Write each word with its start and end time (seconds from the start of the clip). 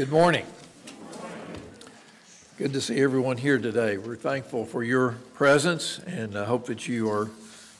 Good 0.00 0.10
morning. 0.10 0.46
Good 2.56 2.72
to 2.72 2.80
see 2.80 3.02
everyone 3.02 3.36
here 3.36 3.58
today. 3.58 3.98
We're 3.98 4.16
thankful 4.16 4.64
for 4.64 4.82
your 4.82 5.18
presence 5.34 5.98
and 6.06 6.38
I 6.38 6.46
hope 6.46 6.64
that 6.68 6.88
you 6.88 7.10
are 7.10 7.28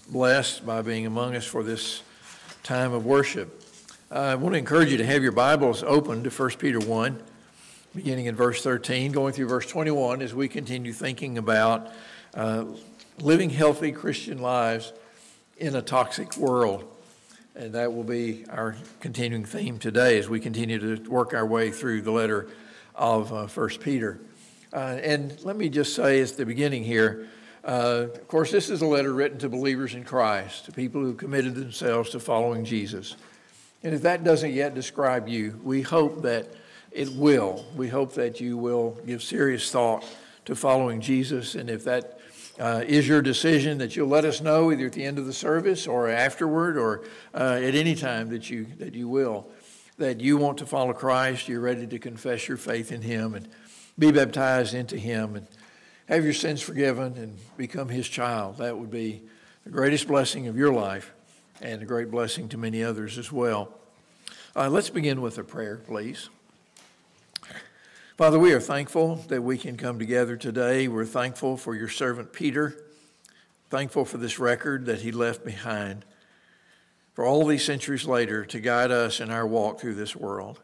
blessed 0.06 0.67
by 0.67 0.83
being 0.83 1.06
among 1.06 1.35
us 1.35 1.46
for 1.46 1.62
this 1.62 2.03
time 2.62 2.93
of 2.93 3.06
worship. 3.06 3.64
I 4.11 4.35
want 4.35 4.53
to 4.53 4.58
encourage 4.58 4.90
you 4.90 4.98
to 4.98 5.06
have 5.06 5.22
your 5.22 5.33
Bibles 5.33 5.83
open 5.83 6.22
to 6.25 6.29
1 6.29 6.51
Peter 6.58 6.79
1, 6.79 7.22
beginning 7.94 8.26
in 8.26 8.37
verse 8.37 8.62
13, 8.62 9.12
going 9.12 9.33
through 9.33 9.48
verse 9.48 9.66
21 9.66 10.21
as 10.21 10.34
we 10.34 10.47
continue 10.47 10.93
thinking 10.93 11.39
about 11.39 11.90
uh, 12.34 12.66
living 13.19 13.48
healthy 13.48 13.93
Christian 13.93 14.43
lives 14.43 14.93
in 15.57 15.75
a 15.75 15.80
toxic 15.80 16.37
world. 16.37 16.84
And 17.56 17.73
that 17.74 17.92
will 17.92 18.05
be 18.05 18.45
our 18.48 18.77
continuing 19.01 19.45
theme 19.45 19.78
today 19.78 20.19
as 20.19 20.29
we 20.29 20.38
continue 20.38 20.97
to 20.97 21.11
work 21.11 21.34
our 21.34 21.45
way 21.45 21.73
through 21.73 22.02
the 22.02 22.12
letter 22.12 22.47
of 22.95 23.33
uh, 23.33 23.48
1 23.48 23.69
Peter. 23.80 24.20
Uh, 24.73 24.98
and 25.02 25.37
let 25.45 25.56
me 25.56 25.69
just 25.69 25.97
say 25.97 26.20
at 26.23 26.28
the 26.37 26.47
beginning 26.47 26.84
here, 26.84 27.28
uh, 27.65 28.06
of 28.15 28.28
course, 28.28 28.52
this 28.52 28.70
is 28.70 28.83
a 28.83 28.87
letter 28.87 29.12
written 29.12 29.39
to 29.39 29.48
believers 29.48 29.95
in 29.95 30.05
Christ, 30.05 30.66
to 30.66 30.73
people 30.73 31.01
who 31.01 31.12
committed 31.12 31.56
themselves 31.56 32.11
to 32.11 32.20
following 32.20 32.65
Jesus. 32.65 33.16
And 33.83 33.95
if 33.95 34.03
that 34.03 34.23
doesn't 34.23 34.53
yet 34.53 34.75
describe 34.75 35.27
you, 35.27 35.61
we 35.64 35.83
hope 35.83 36.23
that 36.23 36.47
it 36.92 37.11
will. 37.11 37.67
We 37.77 37.89
hope 37.89 38.12
that 38.14 38.41
you 38.41 38.59
will 38.59 38.97
give 39.05 39.25
serious 39.25 39.70
thought 39.73 40.05
to 40.45 40.55
following 40.55 41.01
Jesus. 41.01 41.56
And 41.56 41.69
if 41.69 41.83
that 41.84 42.20
uh, 42.60 42.84
is 42.87 43.09
your 43.09 43.23
decision 43.23 43.78
that 43.78 43.96
you'll 43.96 44.09
let 44.09 44.24
us 44.24 44.41
know 44.41 44.70
either 44.70 44.87
at 44.87 44.92
the 44.92 45.05
end 45.05 45.19
of 45.19 45.27
the 45.27 45.32
service 45.32 45.87
or 45.87 46.09
afterward 46.09 46.77
or 46.77 47.02
uh, 47.34 47.59
at 47.60 47.74
any 47.74 47.95
time 47.95 48.28
that 48.28 48.50
you 48.50 48.66
that 48.78 48.95
you 48.95 49.09
will 49.09 49.46
that 50.00 50.19
you 50.19 50.38
want 50.38 50.56
to 50.59 50.66
follow 50.66 50.95
Christ, 50.95 51.46
you're 51.46 51.60
ready 51.60 51.86
to 51.86 51.98
confess 51.98 52.48
your 52.48 52.56
faith 52.56 52.91
in 52.91 53.02
Him 53.02 53.34
and 53.34 53.47
be 53.98 54.11
baptized 54.11 54.72
into 54.72 54.97
Him 54.97 55.36
and 55.36 55.47
have 56.06 56.25
your 56.25 56.33
sins 56.33 56.62
forgiven 56.62 57.14
and 57.19 57.39
become 57.58 57.91
His 57.91 58.08
child. 58.08 58.56
That 58.58 58.78
would 58.78 58.91
be 58.91 59.22
the 59.64 59.70
greatest 59.70 60.08
blessing 60.08 60.48
of 60.48 60.56
your 60.56 60.72
life 60.72 61.12
and 61.61 61.83
a 61.83 61.84
great 61.84 62.11
blessing 62.11 62.48
to 62.48 62.56
many 62.56 62.83
others 62.83 63.19
as 63.19 63.30
well. 63.30 63.74
Uh, 64.56 64.70
let's 64.70 64.89
begin 64.89 65.20
with 65.20 65.36
a 65.36 65.45
prayer, 65.45 65.77
please. 65.77 66.30
Father, 68.21 68.39
we 68.39 68.53
are 68.53 68.61
thankful 68.61 69.15
that 69.29 69.41
we 69.41 69.57
can 69.57 69.79
come 69.79 69.99
together 69.99 70.37
today. 70.37 70.89
We're 70.89 71.07
thankful 71.07 71.57
for 71.57 71.75
your 71.75 71.89
servant 71.89 72.35
Peter, 72.35 72.77
thankful 73.71 74.05
for 74.05 74.19
this 74.19 74.39
record 74.39 74.85
that 74.85 75.01
he 75.01 75.11
left 75.11 75.43
behind 75.43 76.05
for 77.15 77.25
all 77.25 77.47
these 77.47 77.65
centuries 77.65 78.05
later 78.05 78.45
to 78.45 78.61
guide 78.61 78.91
us 78.91 79.21
in 79.21 79.31
our 79.31 79.47
walk 79.47 79.81
through 79.81 79.95
this 79.95 80.15
world. 80.15 80.61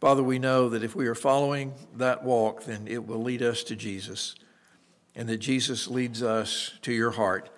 Father, 0.00 0.22
we 0.22 0.38
know 0.38 0.68
that 0.68 0.84
if 0.84 0.94
we 0.94 1.08
are 1.08 1.16
following 1.16 1.74
that 1.96 2.22
walk, 2.22 2.62
then 2.62 2.86
it 2.86 3.04
will 3.04 3.20
lead 3.20 3.42
us 3.42 3.64
to 3.64 3.74
Jesus, 3.74 4.36
and 5.16 5.28
that 5.28 5.38
Jesus 5.38 5.88
leads 5.88 6.22
us 6.22 6.74
to 6.82 6.92
your 6.92 7.10
heart. 7.10 7.50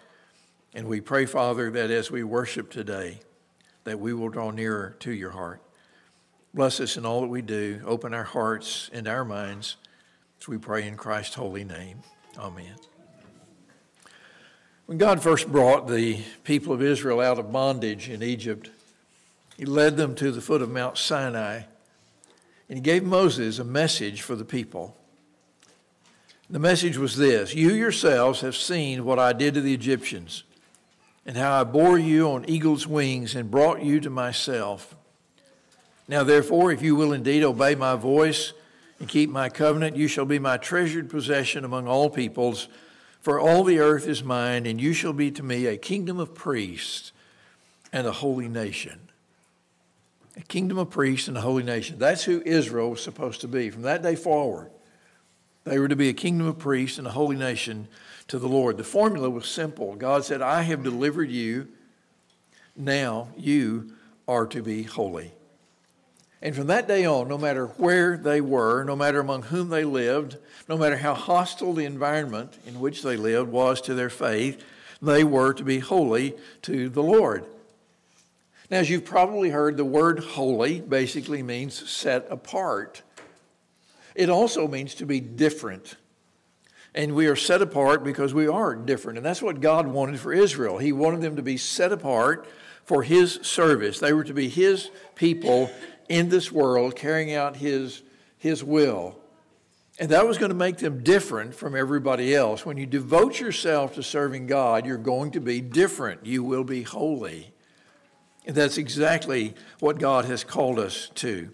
And 0.73 0.89
we 0.89 1.03
pray, 1.03 1.27
Father, 1.27 1.71
that 1.71 1.91
as 1.91 2.11
we 2.11 2.25
worship 2.25 2.71
today, 2.71 3.21
that 3.85 4.01
we 4.01 4.15
will 4.15 4.31
draw 4.31 4.51
nearer 4.51 4.97
to 5.01 5.13
your 5.13 5.33
heart. 5.33 5.61
Bless 6.57 6.81
us 6.81 6.97
in 6.97 7.05
all 7.05 7.21
that 7.21 7.27
we 7.27 7.43
do. 7.43 7.83
Open 7.85 8.15
our 8.15 8.25
hearts 8.25 8.89
and 8.91 9.07
our 9.07 9.27
minds 9.27 9.77
as 10.41 10.49
we 10.49 10.57
pray 10.57 10.89
in 10.89 10.97
Christ's 10.97 11.35
holy 11.35 11.65
name. 11.65 11.99
Amen. 12.39 12.77
When 14.87 14.97
God 14.97 15.23
first 15.23 15.53
brought 15.53 15.87
the 15.87 16.23
people 16.45 16.73
of 16.73 16.81
Israel 16.81 17.21
out 17.21 17.39
of 17.39 17.53
bondage 17.53 18.09
in 18.09 18.23
Egypt, 18.23 18.71
He 19.59 19.67
led 19.67 19.99
them 19.99 20.15
to 20.15 20.33
the 20.33 20.41
foot 20.41 20.63
of 20.63 20.71
Mount 20.71 20.97
Sinai 20.97 21.65
and 22.71 22.79
He 22.79 22.83
gave 22.83 23.05
Moses 23.05 23.59
a 23.59 23.65
message 23.65 24.23
for 24.23 24.35
the 24.35 24.43
people. 24.43 24.97
The 26.49 26.59
message 26.59 26.97
was 26.97 27.19
this 27.19 27.55
You 27.55 27.75
yourselves 27.75 28.41
have 28.41 28.57
seen 28.57 29.05
what 29.05 29.19
I 29.19 29.35
did 29.35 29.53
to 29.55 29.61
the 29.61 29.75
Egyptians, 29.75 30.43
and 31.27 31.37
how 31.37 31.61
I 31.61 31.65
bore 31.65 31.99
you 31.99 32.31
on 32.31 32.49
eagle's 32.49 32.87
wings 32.87 33.35
and 33.35 33.51
brought 33.51 33.83
you 33.83 34.01
to 34.01 34.09
myself. 34.09 34.96
Now, 36.09 36.23
therefore, 36.23 36.71
if 36.71 36.83
you 36.83 36.95
will 36.95 37.13
indeed 37.13 37.43
obey 37.43 37.75
my 37.75 37.97
voice 37.97 38.53
and 39.01 39.09
keep 39.09 39.29
my 39.29 39.49
covenant, 39.49 39.97
you 39.97 40.09
shall 40.09 40.25
be 40.25 40.39
my 40.39 40.57
treasured 40.57 41.11
possession 41.11 41.65
among 41.65 41.89
all 41.89 42.09
peoples. 42.09 42.69
For 43.21 43.41
all 43.41 43.65
the 43.65 43.81
earth 43.81 44.07
is 44.07 44.23
mine, 44.23 44.67
and 44.67 44.81
you 44.81 44.93
shall 44.93 45.13
be 45.13 45.31
to 45.33 45.43
me 45.43 45.67
a 45.67 45.77
kingdom 45.77 46.21
of 46.21 46.35
priests 46.35 47.13
and 47.93 48.07
a 48.07 48.13
holy 48.13 48.49
nation. 48.49 49.01
A 50.37 50.43
kingdom 50.43 50.79
of 50.79 50.91
priests 50.91 51.29
and 51.29 51.37
a 51.37 51.41
holy 51.41 51.63
nation. 51.65 51.99
That's 51.99 52.25
who 52.25 52.43
Israel 52.45 52.91
was 52.91 53.03
supposed 53.03 53.41
to 53.41 53.49
be. 53.49 53.71
From 53.71 53.83
that 53.83 54.03
day 54.03 54.15
forward, 54.15 54.71
they 55.65 55.79
were 55.79 55.89
to 55.89 55.97
be 55.97 56.09
a 56.09 56.13
kingdom 56.13 56.47
of 56.47 56.59
priests 56.59 56.99
and 56.99 57.07
a 57.07 57.11
holy 57.11 57.37
nation 57.37 57.89
to 58.29 58.39
the 58.39 58.49
Lord. 58.49 58.77
The 58.77 58.85
formula 58.85 59.29
was 59.29 59.49
simple 59.49 59.97
God 59.97 60.25
said, 60.25 60.41
I 60.43 60.63
have 60.63 60.85
delivered 60.85 61.31
you. 61.31 61.69
Now 62.77 63.29
you 63.37 63.93
are 64.29 64.47
to 64.47 64.63
be 64.63 64.83
holy. 64.83 65.33
And 66.43 66.55
from 66.55 66.67
that 66.67 66.87
day 66.87 67.07
on, 67.07 67.29
no 67.29 67.39
matter 67.39 67.67
where 67.67 68.17
they 68.17 68.41
were, 68.41 68.85
no 68.85 68.95
matter 68.95 69.21
among 69.21 69.45
whom 69.45 69.71
they 69.71 69.85
lived, 69.85 70.37
no 70.69 70.77
matter 70.77 70.97
how 70.97 71.15
hostile 71.15 71.73
the 71.73 71.85
environment 71.85 72.59
in 72.67 72.79
which 72.79 73.03
they 73.03 73.17
lived 73.17 73.51
was 73.51 73.81
to 73.83 73.95
their 73.95 74.11
faith, 74.11 74.63
they 75.01 75.25
were 75.25 75.55
to 75.55 75.65
be 75.65 75.79
holy 75.79 76.35
to 76.63 76.89
the 76.89 77.03
Lord. 77.03 77.45
Now, 78.71 78.79
as 78.79 78.91
you've 78.91 79.05
probably 79.05 79.51
heard, 79.51 79.77
the 79.77 79.85
word 79.85 80.19
holy 80.19 80.81
basically 80.81 81.43
means 81.43 81.89
set 81.89 82.27
apart. 82.31 83.03
It 84.15 84.29
also 84.29 84.67
means 84.67 84.95
to 84.97 85.07
be 85.07 85.21
different. 85.21 85.97
And 86.95 87.15
we 87.15 87.27
are 87.27 87.37
set 87.37 87.63
apart 87.63 88.03
because 88.03 88.35
we 88.35 88.49
are 88.49 88.75
different. 88.75 89.19
And 89.19 89.27
that's 89.27 89.43
what 89.43 89.61
God 89.61 89.87
wanted 89.87 90.19
for 90.19 90.33
Israel. 90.33 90.79
He 90.79 90.93
wanted 90.93 91.21
them 91.21 91.37
to 91.37 91.43
be 91.43 91.59
set 91.59 91.93
apart 91.93 92.49
for 92.85 93.03
His 93.03 93.35
service. 93.43 94.01
They 94.01 94.13
were 94.13 94.25
to 94.25 94.35
be 94.35 94.49
His 94.49 94.91
people 95.15 95.71
in 96.09 96.29
this 96.29 96.51
world 96.53 96.97
carrying 96.97 97.35
out 97.35 97.57
his, 97.57 98.03
his 98.39 98.63
will. 98.63 99.19
And 99.99 100.11
that 100.11 100.27
was 100.27 100.37
going 100.37 100.51
to 100.51 100.57
make 100.57 100.77
them 100.77 101.03
different 101.03 101.55
from 101.55 101.75
everybody 101.75 102.35
else. 102.35 102.67
When 102.67 102.77
you 102.77 102.87
devote 102.87 103.41
yourself 103.41 103.95
to 103.95 104.03
serving 104.03 104.47
God, 104.47 104.85
you're 104.85 104.99
going 104.99 105.31
to 105.33 105.41
be 105.41 105.61
different. 105.61 106.27
You 106.27 106.43
will 106.43 106.65
be 106.65 106.83
holy. 106.83 107.53
And 108.47 108.55
that's 108.55 108.79
exactly 108.79 109.55
what 109.81 109.99
God 109.99 110.27
has 110.27 110.45
called 110.45 110.79
us 110.79 111.11
to. 111.17 111.51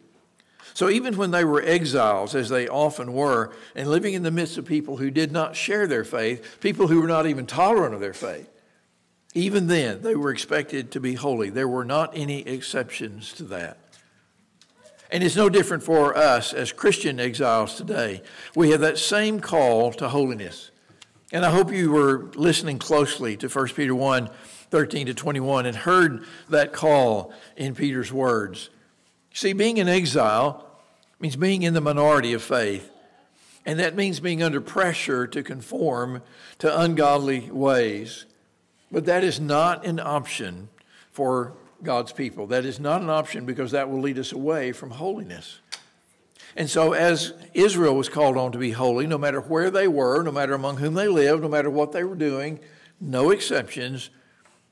So 0.74 0.88
even 0.88 1.16
when 1.16 1.30
they 1.30 1.44
were 1.44 1.62
exiles, 1.62 2.34
as 2.34 2.48
they 2.48 2.66
often 2.66 3.12
were, 3.12 3.52
and 3.74 3.88
living 3.88 4.14
in 4.14 4.22
the 4.22 4.30
midst 4.30 4.58
of 4.58 4.64
people 4.64 4.96
who 4.96 5.10
did 5.10 5.30
not 5.30 5.54
share 5.54 5.86
their 5.86 6.04
faith, 6.04 6.58
people 6.60 6.88
who 6.88 7.00
were 7.00 7.08
not 7.08 7.26
even 7.26 7.46
tolerant 7.46 7.94
of 7.94 8.00
their 8.00 8.14
faith, 8.14 8.48
even 9.34 9.66
then 9.66 10.02
they 10.02 10.14
were 10.14 10.30
expected 10.30 10.90
to 10.90 11.00
be 11.00 11.14
holy. 11.14 11.50
There 11.50 11.68
were 11.68 11.84
not 11.84 12.16
any 12.16 12.40
exceptions 12.40 13.32
to 13.34 13.44
that. 13.44 13.78
And 15.12 15.22
it's 15.22 15.36
no 15.36 15.50
different 15.50 15.82
for 15.82 16.16
us 16.16 16.54
as 16.54 16.72
Christian 16.72 17.20
exiles 17.20 17.74
today. 17.74 18.22
We 18.56 18.70
have 18.70 18.80
that 18.80 18.96
same 18.96 19.40
call 19.40 19.92
to 19.92 20.08
holiness. 20.08 20.70
And 21.30 21.44
I 21.44 21.50
hope 21.50 21.70
you 21.70 21.92
were 21.92 22.30
listening 22.34 22.78
closely 22.78 23.36
to 23.36 23.48
1 23.48 23.68
Peter 23.68 23.94
1 23.94 24.30
13 24.70 25.06
to 25.06 25.12
21 25.12 25.66
and 25.66 25.76
heard 25.76 26.24
that 26.48 26.72
call 26.72 27.30
in 27.58 27.74
Peter's 27.74 28.10
words. 28.10 28.70
See, 29.34 29.52
being 29.52 29.76
in 29.76 29.86
exile 29.86 30.66
means 31.20 31.36
being 31.36 31.62
in 31.62 31.74
the 31.74 31.82
minority 31.82 32.32
of 32.32 32.42
faith. 32.42 32.90
And 33.66 33.78
that 33.78 33.94
means 33.94 34.18
being 34.18 34.42
under 34.42 34.62
pressure 34.62 35.26
to 35.26 35.42
conform 35.42 36.22
to 36.58 36.80
ungodly 36.80 37.50
ways. 37.50 38.24
But 38.90 39.04
that 39.04 39.22
is 39.24 39.38
not 39.38 39.84
an 39.84 40.00
option 40.00 40.70
for 41.10 41.52
God's 41.82 42.12
people. 42.12 42.46
That 42.46 42.64
is 42.64 42.78
not 42.78 43.02
an 43.02 43.10
option 43.10 43.44
because 43.44 43.72
that 43.72 43.90
will 43.90 44.00
lead 44.00 44.18
us 44.18 44.32
away 44.32 44.72
from 44.72 44.90
holiness. 44.90 45.60
And 46.54 46.68
so, 46.68 46.92
as 46.92 47.32
Israel 47.54 47.94
was 47.96 48.08
called 48.08 48.36
on 48.36 48.52
to 48.52 48.58
be 48.58 48.72
holy, 48.72 49.06
no 49.06 49.16
matter 49.16 49.40
where 49.40 49.70
they 49.70 49.88
were, 49.88 50.22
no 50.22 50.32
matter 50.32 50.52
among 50.52 50.76
whom 50.76 50.94
they 50.94 51.08
lived, 51.08 51.42
no 51.42 51.48
matter 51.48 51.70
what 51.70 51.92
they 51.92 52.04
were 52.04 52.14
doing, 52.14 52.60
no 53.00 53.30
exceptions, 53.30 54.10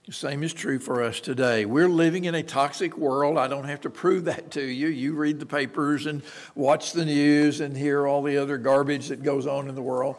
the 0.07 0.12
same 0.12 0.43
is 0.43 0.53
true 0.53 0.79
for 0.79 1.03
us 1.03 1.21
today. 1.21 1.65
We're 1.65 1.89
living 1.89 2.25
in 2.25 2.35
a 2.35 2.43
toxic 2.43 2.97
world. 2.97 3.39
I 3.39 3.49
don't 3.49 3.67
have 3.67 3.83
to 3.83 3.91
prove 3.91 4.25
that 4.25 4.51
to 4.53 4.63
you. 4.63 4.89
You 4.89 5.15
read 5.15 5.39
the 5.39 5.47
papers 5.47 6.06
and 6.06 6.23
watch 6.55 6.93
the 6.93 7.05
news 7.05 7.61
and 7.61 7.77
hear 7.77 8.06
all 8.06 8.23
the 8.23 8.37
other 8.37 8.59
garbage 8.59 9.09
that 9.09 9.23
goes 9.23 9.47
on 9.47 9.69
in 9.69 9.75
the 9.75 9.83
world. 9.83 10.17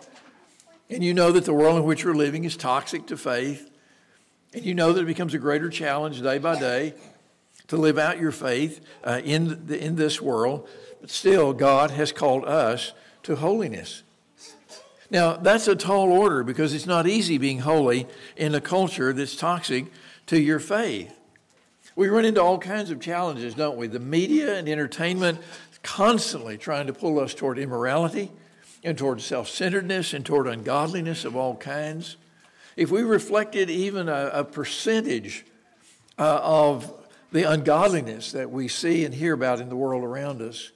And 0.89 1.03
you 1.03 1.13
know 1.13 1.31
that 1.31 1.45
the 1.45 1.53
world 1.53 1.77
in 1.77 1.83
which 1.85 2.05
we're 2.05 2.13
living 2.13 2.43
is 2.43 2.55
toxic 2.57 3.07
to 3.07 3.17
faith. 3.17 3.70
And 4.53 4.65
you 4.65 4.73
know 4.73 4.93
that 4.93 5.01
it 5.01 5.07
becomes 5.07 5.33
a 5.33 5.39
greater 5.39 5.69
challenge 5.69 6.21
day 6.21 6.37
by 6.37 6.59
day 6.59 6.93
to 7.67 7.77
live 7.77 7.97
out 7.97 8.19
your 8.19 8.31
faith 8.31 8.81
uh, 9.03 9.21
in, 9.23 9.65
the, 9.67 9.81
in 9.81 9.95
this 9.95 10.21
world. 10.21 10.67
But 10.99 11.09
still, 11.09 11.53
God 11.53 11.91
has 11.91 12.11
called 12.11 12.43
us 12.45 12.91
to 13.23 13.37
holiness. 13.37 14.03
Now, 15.09 15.37
that's 15.37 15.67
a 15.67 15.75
tall 15.75 16.11
order 16.11 16.43
because 16.43 16.73
it's 16.73 16.85
not 16.85 17.07
easy 17.07 17.37
being 17.37 17.59
holy 17.59 18.07
in 18.35 18.55
a 18.55 18.61
culture 18.61 19.13
that's 19.13 19.35
toxic 19.35 19.85
to 20.27 20.39
your 20.39 20.59
faith. 20.59 21.17
We 21.95 22.07
run 22.07 22.25
into 22.25 22.41
all 22.41 22.57
kinds 22.57 22.91
of 22.91 23.01
challenges, 23.01 23.53
don't 23.53 23.77
we? 23.77 23.87
The 23.87 23.99
media 23.99 24.57
and 24.57 24.69
entertainment 24.69 25.39
constantly 25.83 26.57
trying 26.57 26.87
to 26.87 26.93
pull 26.93 27.19
us 27.19 27.33
toward 27.33 27.59
immorality 27.59 28.31
and 28.83 28.97
toward 28.97 29.21
self 29.21 29.49
centeredness 29.49 30.13
and 30.13 30.25
toward 30.25 30.47
ungodliness 30.47 31.25
of 31.25 31.35
all 31.35 31.55
kinds, 31.55 32.17
if 32.75 32.91
we 32.91 33.01
reflected 33.01 33.69
even 33.69 34.09
a, 34.09 34.31
a 34.33 34.43
percentage 34.43 35.45
uh, 36.17 36.39
of 36.41 36.93
the 37.31 37.49
ungodliness 37.49 38.31
that 38.33 38.51
we 38.51 38.67
see 38.67 39.05
and 39.05 39.13
hear 39.13 39.33
about 39.33 39.59
in 39.59 39.69
the 39.69 39.75
world 39.75 40.03
around 40.03 40.41
us, 40.41 40.71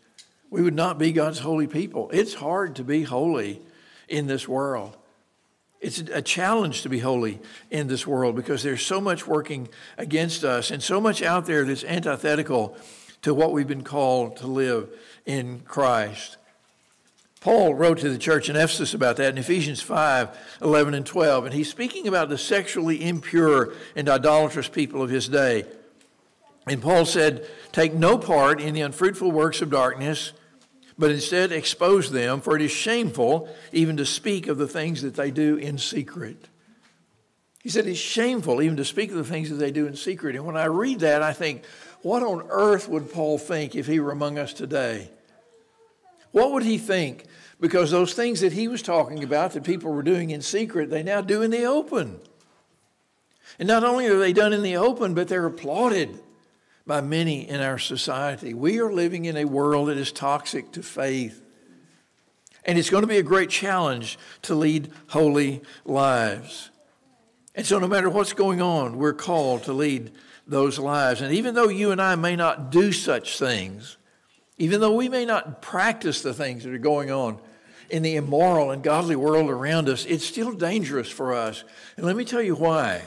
we 0.50 0.62
would 0.62 0.76
not 0.76 0.98
be 0.98 1.12
God's 1.12 1.40
holy 1.40 1.68
people. 1.68 2.10
It's 2.14 2.36
hard 2.36 2.76
to 2.78 2.84
be 2.84 3.04
holy 3.04 3.62
in 4.08 4.28
this 4.28 4.48
world. 4.48 4.96
It's 5.82 6.00
a 6.00 6.22
challenge 6.22 6.82
to 6.84 6.90
be 6.90 7.00
holy 7.00 7.40
in 7.70 7.88
this 7.88 8.08
world 8.08 8.36
because 8.36 8.64
there's 8.64 8.86
so 8.86 9.02
much 9.02 9.28
working 9.28 9.70
against 9.98 10.44
us 10.44 10.72
and 10.72 10.82
so 10.82 11.02
much 11.02 11.22
out 11.22 11.46
there 11.46 11.64
that's 11.66 11.84
antithetical 11.84 12.78
to 13.22 13.34
what 13.34 13.52
we've 13.52 13.68
been 13.68 13.84
called 13.84 14.38
to 14.38 14.48
live 14.48 14.90
in 15.26 15.60
Christ. 15.60 16.38
Paul 17.46 17.76
wrote 17.76 18.00
to 18.00 18.10
the 18.10 18.18
church 18.18 18.50
in 18.50 18.56
Ephesus 18.56 18.96
about 18.96 19.18
that 19.18 19.30
in 19.30 19.38
Ephesians 19.38 19.80
5 19.80 20.36
11 20.64 20.96
and 20.96 21.06
12. 21.06 21.46
And 21.46 21.54
he's 21.54 21.70
speaking 21.70 22.08
about 22.08 22.28
the 22.28 22.40
sexually 22.40 23.08
impure 23.08 23.72
and 23.96 24.10
idolatrous 24.10 24.68
people 24.68 25.04
of 25.04 25.12
his 25.12 25.30
day. 25.30 25.66
And 26.66 26.82
Paul 26.82 27.06
said, 27.06 27.48
Take 27.72 27.94
no 27.94 28.18
part 28.18 28.60
in 28.60 28.74
the 28.74 28.82
unfruitful 28.82 29.32
works 29.32 29.62
of 29.62 29.70
darkness, 29.70 30.34
but 30.98 31.12
instead 31.12 31.52
expose 31.52 32.10
them, 32.10 32.42
for 32.42 32.56
it 32.56 32.64
is 32.64 32.72
shameful 32.72 33.48
even 33.72 33.96
to 33.98 34.08
speak 34.08 34.48
of 34.48 34.58
the 34.58 34.68
things 34.68 35.04
that 35.04 35.14
they 35.14 35.30
do 35.30 35.56
in 35.56 35.78
secret. 35.78 36.48
He 37.62 37.70
said 37.70 37.86
it's 37.86 38.00
shameful 38.00 38.60
even 38.60 38.78
to 38.78 38.86
speak 38.86 39.12
of 39.12 39.18
the 39.18 39.24
things 39.24 39.52
that 39.52 39.58
they 39.58 39.70
do 39.70 39.86
in 39.86 39.96
secret. 39.96 40.36
And 40.36 40.48
when 40.48 40.58
I 40.58 40.66
read 40.66 41.02
that, 41.02 41.22
I 41.22 41.34
think, 41.34 41.64
what 42.02 42.24
on 42.24 42.48
earth 42.50 42.90
would 42.90 43.14
Paul 43.14 43.38
think 43.38 43.76
if 43.76 43.86
he 43.86 44.00
were 44.00 44.12
among 44.12 44.40
us 44.40 44.52
today? 44.52 45.12
What 46.36 46.52
would 46.52 46.64
he 46.64 46.78
think? 46.78 47.24
Because 47.62 47.92
those 47.92 48.14
things 48.14 48.42
that 48.42 48.52
he 48.52 48.68
was 48.68 48.82
talking 48.82 49.24
about 49.24 49.54
that 49.54 49.64
people 49.64 49.94
were 49.94 50.04
doing 50.04 50.32
in 50.32 50.42
secret, 50.42 50.90
they 50.90 51.02
now 51.02 51.22
do 51.22 51.42
in 51.42 51.50
the 51.50 51.64
open. 51.64 52.20
And 53.58 53.70
not 53.70 53.86
only 53.86 54.08
are 54.08 54.20
they 54.20 54.34
done 54.34 54.52
in 54.52 54.62
the 54.62 54.76
open, 54.76 55.14
but 55.14 55.30
they're 55.30 55.46
applauded 55.46 56.20
by 56.86 57.00
many 57.00 57.48
in 57.48 57.62
our 57.62 57.80
society. 57.80 58.54
We 58.54 58.82
are 58.82 58.92
living 58.92 59.24
in 59.24 59.38
a 59.38 59.46
world 59.46 59.88
that 59.88 59.96
is 59.96 60.12
toxic 60.12 60.74
to 60.74 60.84
faith. 60.84 61.42
And 62.66 62.78
it's 62.78 62.90
going 62.90 63.04
to 63.04 63.08
be 63.08 63.20
a 63.20 63.24
great 63.24 63.50
challenge 63.50 64.20
to 64.42 64.56
lead 64.56 64.92
holy 65.08 65.62
lives. 65.86 66.70
And 67.56 67.66
so, 67.66 67.80
no 67.80 67.88
matter 67.88 68.10
what's 68.10 68.34
going 68.34 68.62
on, 68.62 68.98
we're 68.98 69.14
called 69.14 69.64
to 69.64 69.72
lead 69.72 70.12
those 70.46 70.80
lives. 70.80 71.22
And 71.22 71.34
even 71.34 71.56
though 71.56 71.70
you 71.70 71.92
and 71.92 72.02
I 72.02 72.16
may 72.16 72.36
not 72.36 72.72
do 72.72 72.92
such 72.92 73.40
things, 73.40 73.96
even 74.58 74.80
though 74.80 74.94
we 74.94 75.10
may 75.10 75.26
not 75.26 75.62
practice 75.62 76.22
the 76.22 76.34
things 76.34 76.64
that 76.64 76.74
are 76.74 76.78
going 76.78 77.12
on 77.12 77.40
in 77.90 78.02
the 78.04 78.16
immoral 78.16 78.72
and 78.72 78.82
godly 78.82 79.16
world 79.16 79.50
around 79.50 79.90
us, 79.90 80.06
it's 80.06 80.26
still 80.26 80.54
dangerous 80.54 81.10
for 81.10 81.34
us. 81.34 81.64
And 81.98 82.06
let 82.06 82.16
me 82.16 82.26
tell 82.26 82.42
you 82.42 82.56
why. 82.56 83.04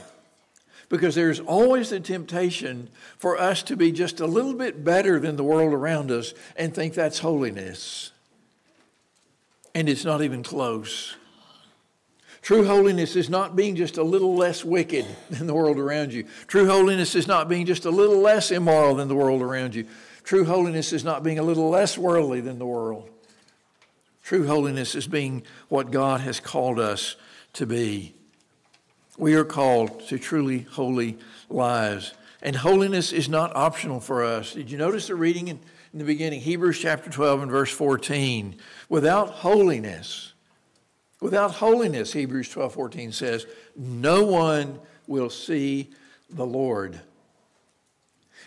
Because 0.89 1.15
there's 1.15 1.39
always 1.39 1.89
the 1.89 1.99
temptation 1.99 2.89
for 3.17 3.37
us 3.39 3.61
to 3.63 3.75
be 3.75 3.91
just 3.91 4.19
a 4.19 4.25
little 4.25 4.53
bit 4.53 4.83
better 4.83 5.19
than 5.19 5.35
the 5.35 5.43
world 5.43 5.73
around 5.73 6.11
us 6.11 6.33
and 6.55 6.73
think 6.73 6.93
that's 6.93 7.19
holiness. 7.19 8.11
And 9.75 9.87
it's 9.87 10.05
not 10.05 10.21
even 10.21 10.41
close. 10.43 11.15
True 12.41 12.65
holiness 12.65 13.15
is 13.15 13.29
not 13.29 13.55
being 13.55 13.75
just 13.75 13.97
a 13.97 14.03
little 14.03 14.35
less 14.35 14.63
wicked 14.63 15.05
than 15.29 15.45
the 15.45 15.53
world 15.53 15.77
around 15.77 16.13
you. 16.13 16.25
True 16.47 16.65
holiness 16.67 17.13
is 17.15 17.27
not 17.27 17.49
being 17.49 17.65
just 17.65 17.85
a 17.85 17.91
little 17.91 18.19
less 18.19 18.49
immoral 18.49 18.95
than 18.95 19.07
the 19.07 19.15
world 19.15 19.41
around 19.41 19.75
you. 19.75 19.85
True 20.29 20.45
holiness 20.45 20.93
is 20.93 21.03
not 21.03 21.23
being 21.23 21.39
a 21.39 21.41
little 21.41 21.71
less 21.71 21.97
worldly 21.97 22.39
than 22.39 22.59
the 22.59 22.65
world. 22.67 23.09
True 24.21 24.45
holiness 24.45 24.93
is 24.93 25.07
being 25.07 25.41
what 25.69 25.89
God 25.89 26.21
has 26.21 26.39
called 26.39 26.79
us 26.79 27.15
to 27.53 27.65
be. 27.65 28.13
We 29.17 29.33
are 29.33 29.43
called 29.43 30.07
to 30.09 30.19
truly 30.19 30.67
holy 30.69 31.17
lives. 31.49 32.13
And 32.43 32.55
holiness 32.55 33.11
is 33.11 33.27
not 33.27 33.55
optional 33.55 33.99
for 33.99 34.23
us. 34.23 34.53
Did 34.53 34.69
you 34.69 34.77
notice 34.77 35.07
the 35.07 35.15
reading 35.15 35.47
in, 35.47 35.59
in 35.93 35.97
the 35.97 36.05
beginning? 36.05 36.41
Hebrews 36.41 36.77
chapter 36.77 37.09
12 37.09 37.41
and 37.41 37.51
verse 37.51 37.71
14. 37.71 38.55
Without 38.87 39.31
holiness, 39.31 40.33
without 41.19 41.55
holiness, 41.55 42.13
Hebrews 42.13 42.49
12 42.49 42.71
14 42.71 43.11
says, 43.13 43.47
no 43.75 44.25
one 44.25 44.79
will 45.07 45.31
see 45.31 45.89
the 46.29 46.45
Lord. 46.45 46.99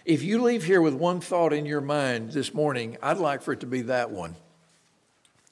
If 0.04 0.22
you 0.22 0.42
leave 0.42 0.64
here 0.64 0.82
with 0.82 0.94
one 0.94 1.20
thought 1.20 1.52
in 1.52 1.64
your 1.64 1.80
mind 1.80 2.32
this 2.32 2.52
morning, 2.52 2.96
I'd 3.02 3.18
like 3.18 3.42
for 3.42 3.52
it 3.52 3.60
to 3.60 3.66
be 3.66 3.82
that 3.82 4.10
one. 4.10 4.34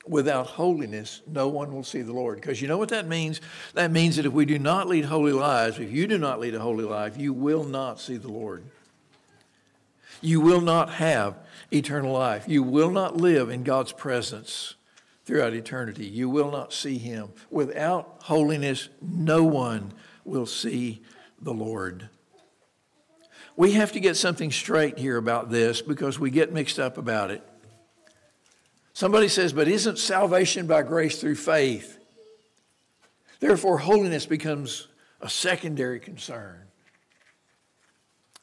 Without 0.07 0.47
holiness, 0.47 1.23
no 1.27 1.47
one 1.47 1.73
will 1.73 1.85
see 1.85 2.03
the 2.03 2.13
Lord. 2.13 2.41
Because 2.41 2.61
you 2.61 2.67
know 2.67 2.79
what 2.79 2.89
that 2.89 3.07
means? 3.07 3.41
That 3.75 3.93
means 3.93 4.17
that 4.17 4.27
if 4.27 4.33
we 4.33 4.45
do 4.45 4.59
not 4.59 4.89
lead 4.89 5.05
holy 5.05 5.33
lives, 5.33 5.79
if 5.79 5.93
you 5.93 6.07
do 6.09 6.19
not 6.19 6.41
lead 6.41 6.55
a 6.55 6.61
holy 6.61 6.85
life, 6.85 7.17
you 7.17 7.33
will 7.33 7.63
not 7.63 8.01
see 8.01 8.17
the 8.17 8.33
Lord. 8.33 8.65
You 10.21 10.41
will 10.41 10.61
not 10.61 10.91
have 10.95 11.37
eternal 11.73 12.13
life. 12.13 12.49
You 12.49 12.63
will 12.63 12.91
not 12.91 13.17
live 13.17 13.51
in 13.51 13.63
God's 13.63 13.93
presence 13.93 14.75
throughout 15.25 15.55
eternity. 15.55 16.07
You 16.07 16.29
will 16.29 16.51
not 16.51 16.73
see 16.73 16.99
Him. 16.99 17.29
Without 17.51 18.17
holiness, 18.23 18.89
no 19.01 19.45
one 19.45 19.93
will 20.25 20.47
see 20.47 21.03
the 21.41 21.55
Lord. 21.55 22.09
We 23.61 23.73
have 23.73 23.93
to 23.93 24.01
get 24.01 24.17
something 24.17 24.51
straight 24.51 24.97
here 24.97 25.19
about 25.19 25.51
this 25.51 25.83
because 25.83 26.19
we 26.19 26.31
get 26.31 26.51
mixed 26.51 26.79
up 26.79 26.97
about 26.97 27.31
it. 27.31 27.47
Somebody 28.95 29.29
says, 29.29 29.53
but 29.53 29.69
isn't 29.69 29.99
salvation 29.99 30.67
by 30.67 30.81
grace 30.81 31.21
through 31.21 31.35
faith? 31.35 31.99
Therefore, 33.39 33.77
holiness 33.77 34.25
becomes 34.25 34.89
a 35.21 35.29
secondary 35.29 36.01
concern. 36.01 36.69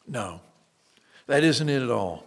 No, 0.07 0.39
that 1.25 1.43
isn't 1.43 1.67
it 1.67 1.81
at 1.81 1.89
all. 1.89 2.26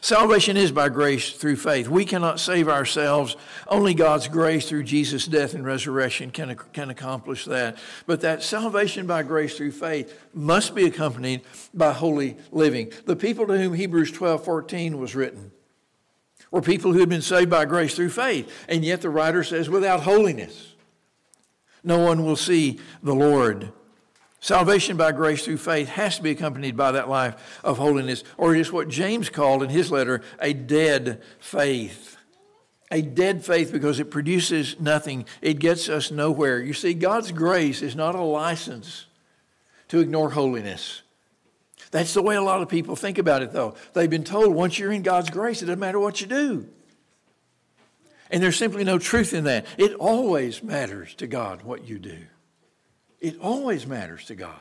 Salvation 0.00 0.56
is 0.56 0.72
by 0.72 0.88
grace 0.88 1.32
through 1.32 1.56
faith. 1.56 1.88
We 1.88 2.04
cannot 2.04 2.40
save 2.40 2.68
ourselves. 2.68 3.36
Only 3.68 3.94
God's 3.94 4.28
grace 4.28 4.68
through 4.68 4.84
Jesus' 4.84 5.26
death 5.26 5.54
and 5.54 5.64
resurrection 5.64 6.30
can, 6.30 6.56
can 6.72 6.90
accomplish 6.90 7.44
that. 7.44 7.76
But 8.06 8.22
that 8.22 8.42
salvation 8.42 9.06
by 9.06 9.22
grace 9.22 9.56
through 9.56 9.72
faith 9.72 10.18
must 10.32 10.74
be 10.74 10.84
accompanied 10.84 11.42
by 11.74 11.92
holy 11.92 12.36
living. 12.50 12.92
The 13.06 13.16
people 13.16 13.46
to 13.46 13.58
whom 13.58 13.74
Hebrews 13.74 14.10
12 14.12 14.44
14 14.44 14.98
was 14.98 15.14
written 15.14 15.52
were 16.50 16.62
people 16.62 16.92
who 16.92 17.00
had 17.00 17.08
been 17.08 17.22
saved 17.22 17.50
by 17.50 17.64
grace 17.64 17.96
through 17.96 18.10
faith. 18.10 18.52
And 18.68 18.84
yet 18.84 19.00
the 19.00 19.10
writer 19.10 19.42
says, 19.42 19.68
without 19.68 20.02
holiness, 20.02 20.74
no 21.82 21.98
one 21.98 22.24
will 22.24 22.36
see 22.36 22.78
the 23.02 23.14
Lord. 23.14 23.72
Salvation 24.42 24.96
by 24.96 25.12
grace 25.12 25.44
through 25.44 25.58
faith 25.58 25.88
has 25.90 26.16
to 26.16 26.22
be 26.22 26.32
accompanied 26.32 26.76
by 26.76 26.90
that 26.90 27.08
life 27.08 27.60
of 27.62 27.78
holiness, 27.78 28.24
or 28.36 28.56
it 28.56 28.60
is 28.60 28.72
what 28.72 28.88
James 28.88 29.30
called 29.30 29.62
in 29.62 29.70
his 29.70 29.92
letter 29.92 30.20
a 30.40 30.52
dead 30.52 31.22
faith. 31.38 32.16
A 32.90 33.02
dead 33.02 33.44
faith 33.44 33.70
because 33.70 34.00
it 34.00 34.10
produces 34.10 34.80
nothing, 34.80 35.26
it 35.40 35.60
gets 35.60 35.88
us 35.88 36.10
nowhere. 36.10 36.58
You 36.60 36.72
see, 36.72 36.92
God's 36.92 37.30
grace 37.30 37.82
is 37.82 37.94
not 37.94 38.16
a 38.16 38.20
license 38.20 39.06
to 39.86 40.00
ignore 40.00 40.30
holiness. 40.30 41.02
That's 41.92 42.12
the 42.12 42.20
way 42.20 42.34
a 42.34 42.42
lot 42.42 42.62
of 42.62 42.68
people 42.68 42.96
think 42.96 43.18
about 43.18 43.42
it, 43.42 43.52
though. 43.52 43.76
They've 43.92 44.10
been 44.10 44.24
told 44.24 44.56
once 44.56 44.76
you're 44.76 44.90
in 44.90 45.02
God's 45.02 45.30
grace, 45.30 45.62
it 45.62 45.66
doesn't 45.66 45.78
matter 45.78 46.00
what 46.00 46.20
you 46.20 46.26
do. 46.26 46.66
And 48.28 48.42
there's 48.42 48.56
simply 48.56 48.82
no 48.82 48.98
truth 48.98 49.34
in 49.34 49.44
that. 49.44 49.66
It 49.78 49.94
always 49.94 50.64
matters 50.64 51.14
to 51.16 51.28
God 51.28 51.62
what 51.62 51.86
you 51.86 52.00
do. 52.00 52.18
It 53.22 53.38
always 53.40 53.86
matters 53.86 54.26
to 54.26 54.34
God. 54.34 54.60